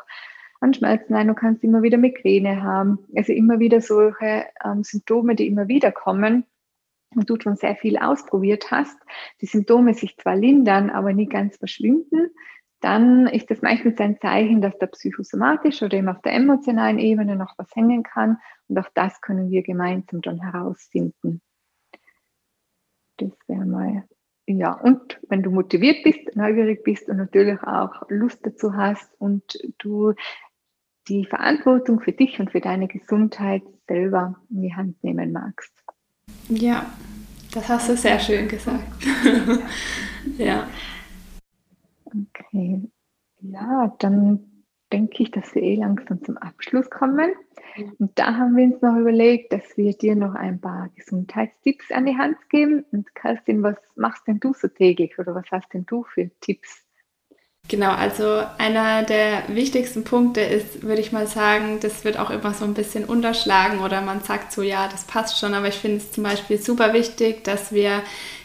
an 0.62 0.74
Schmerzen 0.74 1.16
ein, 1.16 1.28
du 1.28 1.34
kannst 1.34 1.64
immer 1.64 1.82
wieder 1.82 1.98
Migräne 1.98 2.62
haben. 2.64 3.00
Also 3.16 3.34
immer 3.34 3.60
wieder 3.60 3.82
solche 3.82 4.46
ähm, 4.64 4.84
Symptome, 4.84 5.36
die 5.36 5.48
immer 5.48 5.68
wieder 5.68 5.92
kommen 5.92 6.46
und 7.16 7.30
du 7.30 7.38
schon 7.40 7.56
sehr 7.56 7.76
viel 7.76 7.98
ausprobiert 7.98 8.72
hast. 8.72 8.98
Die 9.42 9.46
Symptome 9.46 9.94
sich 9.94 10.18
zwar 10.18 10.36
lindern, 10.36 10.90
aber 10.90 11.14
nie 11.14 11.28
ganz 11.28 11.58
verschwinden 11.58 12.32
dann 12.84 13.28
ist 13.28 13.50
das 13.50 13.62
meistens 13.62 13.98
ein 14.00 14.20
Zeichen, 14.20 14.62
dass 14.62 14.78
da 14.78 14.88
psychosomatisch 14.88 15.82
oder 15.82 15.98
eben 15.98 16.10
auf 16.10 16.22
der 16.22 16.34
emotionalen 16.34 17.00
Ebene 17.00 17.38
noch 17.38 17.54
was 17.58 17.74
hängen 17.74 18.04
kann. 18.04 18.40
Und 18.68 18.78
auch 18.78 18.90
das 18.94 19.22
können 19.22 19.50
wir 19.50 19.64
gemeinsam 19.64 20.22
dann 20.22 20.42
herausfinden. 20.42 21.42
Das 23.30 23.48
wäre 23.48 23.66
mal, 23.66 24.04
ja, 24.48 24.74
und 24.74 25.20
wenn 25.30 25.44
du 25.44 25.52
motiviert 25.52 26.04
bist, 26.04 26.36
neugierig 26.36 26.84
bist 26.84 27.08
und 27.10 27.18
natürlich 27.18 27.62
auch 27.64 28.04
Lust 28.10 28.40
dazu 28.44 28.76
hast 28.76 29.10
und 29.20 29.58
du 29.80 30.14
die 31.08 31.26
Verantwortung 31.26 32.00
für 32.00 32.12
dich 32.12 32.40
und 32.40 32.52
für 32.52 32.62
deine 32.62 32.88
Gesundheit 32.88 33.64
selber 33.88 34.36
in 34.50 34.62
die 34.62 34.74
Hand 34.74 35.04
nehmen 35.04 35.32
magst. 35.32 35.74
Ja, 36.50 36.86
das 37.54 37.68
hast 37.70 37.90
du 37.90 37.98
sehr 37.98 38.20
schön 38.20 38.48
gesagt. 38.48 39.06
ja. 40.38 40.68
Okay. 42.06 42.90
Ja, 43.42 43.94
dann 44.00 44.64
denke 44.92 45.24
ich, 45.24 45.32
dass 45.32 45.54
wir 45.56 45.62
eh 45.62 45.76
langsam 45.76 46.24
zum 46.24 46.38
Abschluss 46.38 46.90
kommen. 46.90 47.32
Und 48.00 48.12
da 48.16 48.36
haben 48.36 48.56
wir 48.56 48.66
uns 48.66 48.82
noch 48.82 48.96
überlegt, 48.96 49.54
dass 49.54 49.78
wir 49.78 49.94
dir 49.94 50.16
noch 50.16 50.36
ein 50.36 50.60
paar 50.60 50.90
Gesundheitstipps 50.96 51.92
an 51.92 52.06
die 52.06 52.18
Hand 52.18 52.38
geben. 52.50 52.86
Und 52.92 53.14
Kerstin, 53.16 53.64
was 53.64 53.78
machst 53.96 54.28
denn 54.28 54.40
du 54.40 54.54
so 54.54 54.68
täglich 54.68 55.18
oder 55.20 55.34
was 55.36 55.46
hast 55.52 55.74
denn 55.74 55.86
du 55.86 56.04
für 56.04 56.30
Tipps? 56.42 56.84
Genau, 57.70 57.92
also 57.92 58.44
einer 58.58 59.04
der 59.04 59.44
wichtigsten 59.48 60.04
Punkte 60.04 60.42
ist, 60.42 60.84
würde 60.84 61.00
ich 61.00 61.14
mal 61.14 61.28
sagen, 61.28 61.80
das 61.80 62.04
wird 62.04 62.20
auch 62.20 62.30
immer 62.30 62.54
so 62.54 62.66
ein 62.66 62.74
bisschen 62.74 63.06
unterschlagen 63.06 63.80
oder 63.80 64.02
man 64.02 64.20
sagt 64.20 64.52
so, 64.52 64.62
ja, 64.62 64.90
das 64.90 65.06
passt 65.06 65.40
schon, 65.40 65.54
aber 65.54 65.70
ich 65.70 65.76
finde 65.76 65.98
es 65.98 66.12
zum 66.12 66.26
Beispiel 66.26 66.58
super 66.58 66.94
wichtig, 66.94 67.46
dass 67.46 67.72
wir 67.72 68.04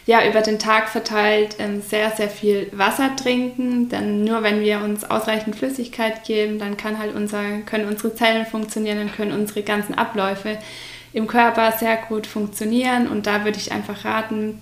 ja 0.09 0.27
über 0.27 0.41
den 0.41 0.57
Tag 0.57 0.89
verteilt 0.89 1.57
ähm, 1.59 1.83
sehr, 1.83 2.09
sehr 2.09 2.29
viel 2.29 2.67
Wasser 2.71 3.15
trinken, 3.15 3.89
denn 3.89 4.23
nur 4.23 4.41
wenn 4.41 4.61
wir 4.61 4.79
uns 4.79 5.03
ausreichend 5.03 5.55
Flüssigkeit 5.55 6.23
geben, 6.23 6.57
dann 6.57 6.77
kann 6.77 6.97
halt 6.97 7.15
unser, 7.15 7.59
können 7.67 7.87
unsere 7.87 8.15
Zellen 8.15 8.47
funktionieren, 8.47 8.97
dann 8.97 9.11
können 9.11 9.31
unsere 9.31 9.61
ganzen 9.61 9.93
Abläufe 9.93 10.57
im 11.13 11.27
Körper 11.27 11.73
sehr 11.73 11.95
gut 11.95 12.25
funktionieren. 12.25 13.07
Und 13.07 13.27
da 13.27 13.45
würde 13.45 13.59
ich 13.59 13.71
einfach 13.71 14.03
raten, 14.03 14.59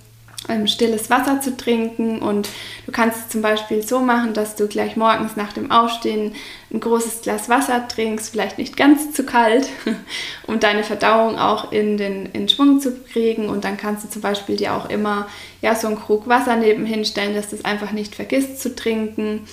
stilles 0.65 1.09
Wasser 1.09 1.41
zu 1.41 1.57
trinken. 1.57 2.19
Und 2.19 2.49
du 2.85 2.91
kannst 2.91 3.19
es 3.19 3.29
zum 3.29 3.41
Beispiel 3.41 3.81
so 3.81 3.99
machen, 3.99 4.33
dass 4.33 4.55
du 4.55 4.67
gleich 4.67 4.95
morgens 4.95 5.35
nach 5.35 5.53
dem 5.53 5.71
Aufstehen 5.71 6.35
ein 6.71 6.79
großes 6.79 7.21
Glas 7.21 7.49
Wasser 7.49 7.87
trinkst, 7.87 8.29
vielleicht 8.29 8.57
nicht 8.57 8.77
ganz 8.77 9.11
zu 9.13 9.25
kalt, 9.25 9.69
um 10.47 10.59
deine 10.59 10.83
Verdauung 10.83 11.37
auch 11.37 11.71
in 11.71 11.97
den 11.97 12.27
in 12.27 12.49
Schwung 12.49 12.79
zu 12.79 12.95
kriegen. 12.95 13.49
Und 13.49 13.63
dann 13.63 13.77
kannst 13.77 14.05
du 14.05 14.09
zum 14.09 14.21
Beispiel 14.21 14.57
dir 14.57 14.73
auch 14.73 14.89
immer 14.89 15.27
ja, 15.61 15.75
so 15.75 15.87
einen 15.87 15.99
Krug 15.99 16.27
Wasser 16.27 16.55
nebenhin 16.55 17.05
stellen, 17.05 17.35
dass 17.35 17.49
du 17.49 17.55
es 17.55 17.65
einfach 17.65 17.91
nicht 17.91 18.15
vergisst 18.15 18.61
zu 18.61 18.75
trinken. 18.75 19.47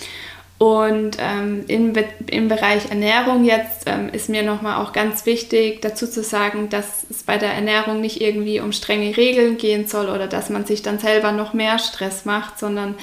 Und 0.65 1.19
ähm, 1.21 1.65
im, 1.69 1.93
im 2.27 2.49
Bereich 2.49 2.89
Ernährung 2.89 3.45
jetzt 3.45 3.83
ähm, 3.85 4.09
ist 4.11 4.31
mir 4.31 4.43
nochmal 4.43 4.83
auch 4.83 4.95
ganz 4.95 5.27
wichtig 5.27 5.83
dazu 5.83 6.07
zu 6.07 6.23
sagen, 6.23 6.71
dass 6.71 7.05
es 7.11 7.23
bei 7.23 7.37
der 7.37 7.53
Ernährung 7.53 8.01
nicht 8.01 8.23
irgendwie 8.23 8.61
um 8.61 8.73
strenge 8.73 9.15
Regeln 9.15 9.59
gehen 9.59 9.87
soll 9.87 10.09
oder 10.09 10.27
dass 10.27 10.49
man 10.49 10.65
sich 10.65 10.81
dann 10.81 10.99
selber 10.99 11.33
noch 11.33 11.53
mehr 11.53 11.79
Stress 11.79 12.25
macht, 12.25 12.59
sondern 12.59 12.95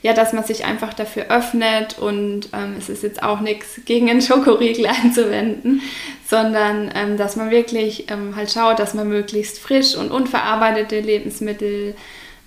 ja, 0.00 0.12
dass 0.12 0.32
man 0.32 0.44
sich 0.44 0.64
einfach 0.64 0.94
dafür 0.94 1.24
öffnet 1.28 1.98
und 1.98 2.50
ähm, 2.52 2.76
es 2.78 2.88
ist 2.88 3.02
jetzt 3.02 3.20
auch 3.20 3.40
nichts 3.40 3.80
gegen 3.84 4.08
einen 4.08 4.22
Schokoriegel 4.22 4.86
einzuwenden, 4.86 5.82
sondern 6.24 6.88
ähm, 6.94 7.16
dass 7.16 7.34
man 7.34 7.50
wirklich 7.50 8.12
ähm, 8.12 8.36
halt 8.36 8.52
schaut, 8.52 8.78
dass 8.78 8.94
man 8.94 9.08
möglichst 9.08 9.58
frisch 9.58 9.96
und 9.96 10.12
unverarbeitete 10.12 11.00
Lebensmittel 11.00 11.96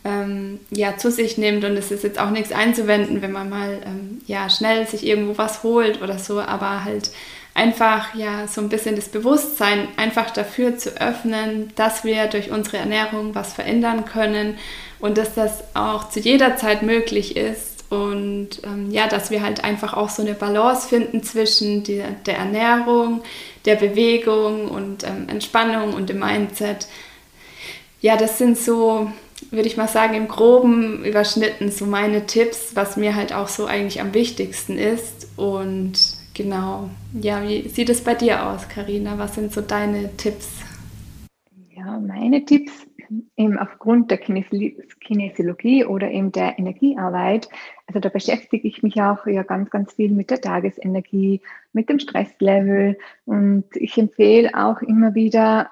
ähm, 0.03 0.59
ja, 0.71 0.97
zu 0.97 1.11
sich 1.11 1.37
nimmt. 1.37 1.63
Und 1.63 1.77
es 1.77 1.91
ist 1.91 2.03
jetzt 2.03 2.19
auch 2.19 2.31
nichts 2.31 2.51
einzuwenden, 2.51 3.21
wenn 3.21 3.31
man 3.31 3.49
mal 3.49 3.81
ähm, 3.85 4.21
ja, 4.27 4.49
schnell 4.49 4.87
sich 4.87 5.05
irgendwo 5.05 5.37
was 5.37 5.63
holt 5.63 6.01
oder 6.01 6.17
so, 6.17 6.39
aber 6.39 6.83
halt 6.83 7.11
einfach 7.53 8.15
ja 8.15 8.47
so 8.47 8.61
ein 8.61 8.69
bisschen 8.69 8.95
das 8.95 9.09
Bewusstsein 9.09 9.87
einfach 9.97 10.31
dafür 10.31 10.77
zu 10.77 11.01
öffnen, 11.01 11.71
dass 11.75 12.03
wir 12.03 12.27
durch 12.27 12.49
unsere 12.49 12.77
Ernährung 12.77 13.35
was 13.35 13.53
verändern 13.53 14.05
können 14.05 14.57
und 14.99 15.17
dass 15.17 15.33
das 15.35 15.63
auch 15.73 16.09
zu 16.09 16.19
jeder 16.19 16.55
Zeit 16.55 16.81
möglich 16.81 17.35
ist 17.35 17.71
und 17.91 18.61
ähm, 18.63 18.89
ja, 18.89 19.07
dass 19.07 19.31
wir 19.31 19.41
halt 19.41 19.65
einfach 19.65 19.93
auch 19.93 20.07
so 20.07 20.21
eine 20.21 20.33
Balance 20.33 20.87
finden 20.87 21.23
zwischen 21.23 21.83
die, 21.83 22.01
der 22.25 22.37
Ernährung, 22.37 23.21
der 23.65 23.75
Bewegung 23.75 24.69
und 24.69 25.03
ähm, 25.03 25.27
Entspannung 25.27 25.93
und 25.93 26.09
dem 26.09 26.19
Mindset. 26.19 26.87
Ja, 27.99 28.15
das 28.15 28.37
sind 28.37 28.57
so 28.57 29.11
würde 29.51 29.67
ich 29.67 29.77
mal 29.77 29.87
sagen, 29.87 30.15
im 30.15 30.27
Groben 30.27 31.03
überschnitten 31.03 31.69
so 31.69 31.85
meine 31.85 32.25
Tipps, 32.25 32.75
was 32.75 32.97
mir 32.97 33.15
halt 33.15 33.33
auch 33.33 33.49
so 33.49 33.65
eigentlich 33.65 34.01
am 34.01 34.13
wichtigsten 34.13 34.77
ist. 34.77 35.27
Und 35.37 35.93
genau, 36.33 36.89
ja, 37.13 37.43
wie 37.47 37.67
sieht 37.67 37.89
es 37.89 38.01
bei 38.01 38.15
dir 38.15 38.47
aus, 38.47 38.67
Karina? 38.69 39.17
Was 39.17 39.35
sind 39.35 39.51
so 39.51 39.61
deine 39.61 40.15
Tipps? 40.17 40.47
Ja, 41.69 41.99
meine 41.99 42.45
Tipps 42.45 42.71
eben 43.35 43.57
aufgrund 43.59 44.09
der 44.09 44.19
Kinesiologie 44.19 45.85
oder 45.85 46.09
eben 46.11 46.31
der 46.31 46.57
Energiearbeit, 46.57 47.49
also 47.87 47.99
da 47.99 48.09
beschäftige 48.09 48.65
ich 48.67 48.83
mich 48.83 49.01
auch 49.01 49.25
ja 49.25 49.43
ganz, 49.43 49.69
ganz 49.69 49.93
viel 49.93 50.11
mit 50.11 50.29
der 50.29 50.39
Tagesenergie, 50.39 51.41
mit 51.73 51.89
dem 51.89 51.99
Stresslevel 51.99 52.97
und 53.25 53.65
ich 53.73 53.97
empfehle 53.97 54.51
auch 54.53 54.81
immer 54.81 55.13
wieder, 55.13 55.71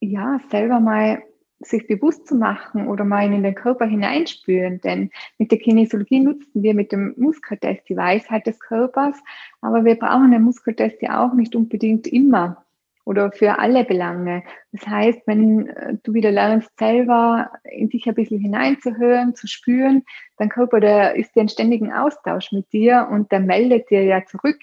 ja, 0.00 0.40
selber 0.50 0.80
mal 0.80 1.22
sich 1.62 1.86
bewusst 1.86 2.26
zu 2.26 2.34
machen 2.34 2.88
oder 2.88 3.04
mal 3.04 3.32
in 3.32 3.42
den 3.42 3.54
Körper 3.54 3.86
hineinspüren. 3.86 4.80
Denn 4.80 5.10
mit 5.38 5.50
der 5.50 5.58
Kinesiologie 5.58 6.20
nutzen 6.20 6.62
wir 6.62 6.74
mit 6.74 6.92
dem 6.92 7.14
Muskeltest 7.16 7.88
die 7.88 7.96
Weisheit 7.96 8.46
des 8.46 8.60
Körpers, 8.60 9.16
aber 9.60 9.84
wir 9.84 9.96
brauchen 9.96 10.30
den 10.30 10.42
Muskeltest 10.42 11.00
ja 11.02 11.24
auch 11.24 11.34
nicht 11.34 11.54
unbedingt 11.54 12.06
immer 12.06 12.64
oder 13.04 13.32
für 13.32 13.58
alle 13.58 13.84
Belange. 13.84 14.44
Das 14.70 14.86
heißt, 14.86 15.22
wenn 15.26 15.66
äh, 15.68 15.96
du 16.02 16.14
wieder 16.14 16.30
lernst, 16.30 16.70
selber 16.78 17.50
in 17.64 17.88
dich 17.88 18.06
ein 18.06 18.14
bisschen 18.14 18.40
hineinzuhören, 18.40 19.34
zu 19.34 19.46
spüren, 19.46 20.04
dein 20.36 20.48
Körper, 20.48 20.80
der 20.80 21.16
ist 21.16 21.34
ja 21.34 21.42
in 21.42 21.48
ständigen 21.48 21.92
Austausch 21.92 22.52
mit 22.52 22.72
dir 22.72 23.08
und 23.10 23.32
der 23.32 23.40
meldet 23.40 23.90
dir 23.90 24.04
ja 24.04 24.24
zurück, 24.24 24.58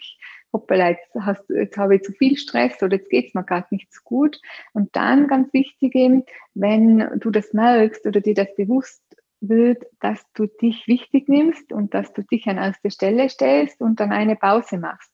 hoppala, 0.53 0.89
jetzt, 0.89 1.13
hast, 1.19 1.43
jetzt 1.49 1.77
habe 1.77 1.95
ich 1.95 2.03
zu 2.03 2.11
viel 2.13 2.37
Stress 2.37 2.81
oder 2.81 2.97
jetzt 2.97 3.09
geht 3.09 3.27
es 3.27 3.33
mir 3.33 3.43
gerade 3.43 3.67
nicht 3.71 3.93
so 3.93 4.01
gut. 4.03 4.39
Und 4.73 4.95
dann 4.95 5.27
ganz 5.27 5.53
wichtig 5.53 5.95
eben, 5.95 6.23
wenn 6.53 7.19
du 7.19 7.29
das 7.31 7.53
merkst 7.53 8.05
oder 8.05 8.21
dir 8.21 8.33
das 8.33 8.53
bewusst 8.55 9.03
wird, 9.41 9.85
dass 9.99 10.21
du 10.33 10.47
dich 10.47 10.87
wichtig 10.87 11.29
nimmst 11.29 11.71
und 11.71 11.93
dass 11.93 12.11
du 12.13 12.23
dich 12.23 12.47
an 12.47 12.57
erste 12.57 12.91
Stelle 12.91 13.29
stellst 13.29 13.81
und 13.81 13.99
dann 13.99 14.11
eine 14.11 14.35
Pause 14.35 14.77
machst. 14.77 15.11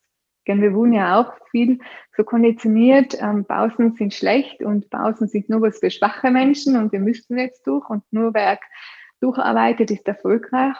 Denn 0.48 0.62
wir 0.62 0.74
wurden 0.74 0.94
ja 0.94 1.20
auch 1.20 1.34
viel 1.50 1.80
so 2.16 2.24
konditioniert, 2.24 3.20
ähm, 3.20 3.46
Pausen 3.46 3.94
sind 3.94 4.14
schlecht 4.14 4.62
und 4.62 4.90
Pausen 4.90 5.28
sind 5.28 5.50
nur 5.50 5.62
was 5.62 5.80
für 5.80 5.90
schwache 5.90 6.30
Menschen 6.30 6.78
und 6.78 6.92
wir 6.92 7.00
müssten 7.00 7.38
jetzt 7.38 7.66
durch 7.66 7.90
und 7.90 8.04
nur 8.12 8.34
wer 8.34 8.60
durcharbeitet 9.22 9.90
ist 9.92 10.08
erfolgreich 10.08 10.76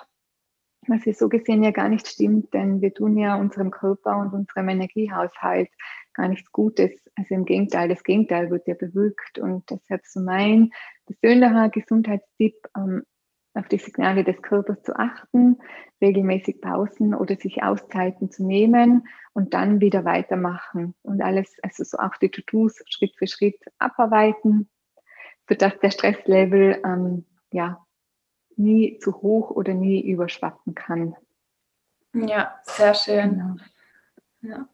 was 0.88 1.06
ja 1.06 1.14
so 1.14 1.30
gesehen 1.30 1.64
ja 1.64 1.72
gar 1.72 1.90
nicht 1.90 2.08
stimmt, 2.08 2.54
denn 2.54 2.82
wir 2.82 2.94
tun 2.94 3.18
ja 3.18 3.36
unserem 3.36 3.72
Körper 3.72 4.18
und 4.18 4.34
unserem 4.34 4.70
Energiehaushalt 4.70 5.70
gar 6.14 6.28
nichts 6.28 6.52
Gutes. 6.52 6.92
Also 7.16 7.36
im 7.36 7.46
Gegenteil, 7.46 7.90
das 7.90 8.04
Gegenteil 8.04 8.50
wird 8.50 8.68
ja 8.68 8.74
bewirkt. 8.74 9.40
Und 9.40 9.70
deshalb 9.70 10.06
so 10.06 10.20
mein 10.20 10.72
persönlicher 11.06 11.70
Gesundheitstipp, 11.70 12.56
ähm, 12.78 13.04
auf 13.56 13.68
die 13.70 13.78
Signale 13.78 14.24
des 14.24 14.42
Körpers 14.42 14.82
zu 14.84 14.98
achten, 14.98 15.58
regelmäßig 16.02 16.62
Pausen 16.62 17.16
oder 17.16 17.36
sich 17.38 17.64
Auszeiten 17.64 18.30
zu 18.30 18.46
nehmen 18.46 19.08
und 19.34 19.54
dann 19.54 19.80
wieder 19.80 20.04
weitermachen 20.04 20.94
und 21.04 21.22
alles, 21.22 21.56
also 21.62 21.84
so 21.84 21.98
auch 21.98 22.16
die 22.18 22.30
To-Dos 22.30 22.84
Schritt 22.90 23.16
für 23.18 23.28
Schritt 23.28 23.58
abarbeiten, 23.80 24.70
sodass 25.48 25.80
der 25.80 25.92
Stresslevel 25.92 26.82
ähm, 26.84 27.26
ja 27.52 27.85
nie 28.58 29.00
zu 29.00 29.22
hoch 29.22 29.52
oder 29.52 29.74
nie 29.74 30.02
überschwappen 30.02 30.76
kann. 30.76 31.16
Ja, 32.14 32.60
sehr 32.64 32.94
schön. 32.94 33.32
Genau. 33.32 33.56
Ja. 34.42 34.68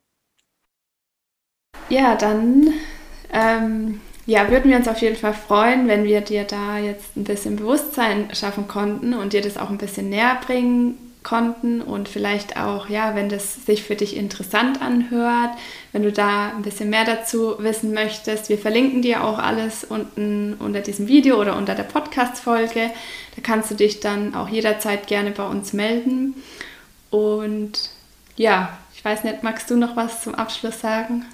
ja, 1.89 2.15
dann 2.15 2.73
ähm, 3.31 4.01
ja, 4.25 4.49
würden 4.49 4.69
wir 4.69 4.77
uns 4.77 4.87
auf 4.87 5.01
jeden 5.01 5.15
Fall 5.15 5.33
freuen, 5.33 5.87
wenn 5.87 6.03
wir 6.03 6.21
dir 6.21 6.43
da 6.43 6.77
jetzt 6.77 7.15
ein 7.15 7.23
bisschen 7.23 7.55
Bewusstsein 7.55 8.33
schaffen 8.35 8.67
konnten 8.67 9.13
und 9.13 9.33
dir 9.33 9.41
das 9.41 9.57
auch 9.57 9.69
ein 9.69 9.77
bisschen 9.77 10.09
näher 10.09 10.37
bringen 10.45 11.10
konnten 11.23 11.81
und 11.81 12.09
vielleicht 12.09 12.57
auch, 12.57 12.89
ja, 12.89 13.15
wenn 13.15 13.29
das 13.29 13.65
sich 13.65 13.83
für 13.83 13.95
dich 13.95 14.15
interessant 14.15 14.81
anhört, 14.81 15.51
wenn 15.91 16.03
du 16.03 16.11
da 16.11 16.49
ein 16.49 16.63
bisschen 16.63 16.89
mehr 16.89 17.05
dazu 17.05 17.55
wissen 17.59 17.93
möchtest. 17.93 18.49
Wir 18.49 18.57
verlinken 18.57 19.01
dir 19.01 19.23
auch 19.23 19.37
alles 19.37 19.83
unten 19.83 20.55
unter 20.55 20.81
diesem 20.81 21.07
Video 21.07 21.39
oder 21.39 21.57
unter 21.57 21.75
der 21.75 21.83
Podcast-Folge. 21.83 22.89
Da 23.35 23.41
kannst 23.43 23.69
du 23.69 23.75
dich 23.75 23.99
dann 23.99 24.33
auch 24.33 24.49
jederzeit 24.49 25.07
gerne 25.07 25.31
bei 25.31 25.45
uns 25.45 25.73
melden. 25.73 26.35
Und 27.11 27.91
ja, 28.35 28.77
ich 28.95 29.05
weiß 29.05 29.23
nicht, 29.23 29.43
magst 29.43 29.69
du 29.69 29.75
noch 29.75 29.95
was 29.95 30.23
zum 30.23 30.33
Abschluss 30.33 30.79
sagen? 30.81 31.25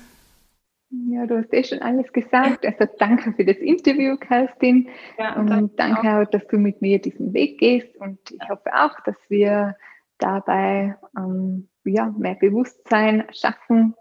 Ja, 0.89 1.25
du 1.25 1.37
hast 1.37 1.53
eh 1.53 1.63
schon 1.63 1.81
alles 1.81 2.11
gesagt. 2.13 2.65
Also 2.65 2.85
danke 2.97 3.33
für 3.33 3.43
das 3.43 3.57
Interview, 3.57 4.15
Kerstin. 4.17 4.89
Ja, 5.17 5.37
und 5.37 5.77
danke 5.77 6.21
auch, 6.21 6.29
dass 6.29 6.47
du 6.47 6.57
mit 6.57 6.81
mir 6.81 6.99
diesen 6.99 7.33
Weg 7.33 7.59
gehst. 7.59 7.95
Und 7.97 8.19
ich 8.31 8.49
hoffe 8.49 8.73
auch, 8.73 8.97
dass 9.01 9.17
wir 9.27 9.75
dabei 10.17 10.95
ähm, 11.17 11.67
ja, 11.83 12.13
mehr 12.17 12.35
Bewusstsein 12.35 13.25
schaffen 13.31 13.95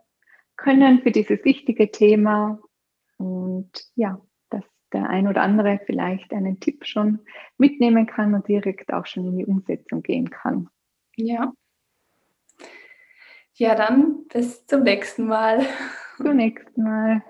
können 0.57 1.03
für 1.03 1.11
dieses 1.11 1.45
wichtige 1.45 1.91
Thema. 1.91 2.61
Und 3.19 3.71
ja, 3.97 4.21
dass 4.51 4.65
der 4.93 5.09
ein 5.11 5.27
oder 5.27 5.43
andere 5.43 5.81
vielleicht 5.87 6.33
einen 6.33 6.61
Tipp 6.61 6.87
schon 6.87 7.19
mitnehmen 7.59 8.07
kann 8.07 8.33
und 8.35 8.47
direkt 8.47 8.93
auch 8.93 9.07
schon 9.07 9.27
in 9.27 9.39
die 9.39 9.47
Umsetzung 9.47 10.03
gehen 10.03 10.31
kann. 10.31 10.69
Ja. 11.17 11.53
Ja, 13.55 13.75
dann 13.75 14.27
bis 14.29 14.67
zum 14.67 14.83
nächsten 14.83 15.27
Mal. 15.27 15.65
Zum 16.17 16.37
nächsten 16.37 16.83
Mal. 16.83 17.23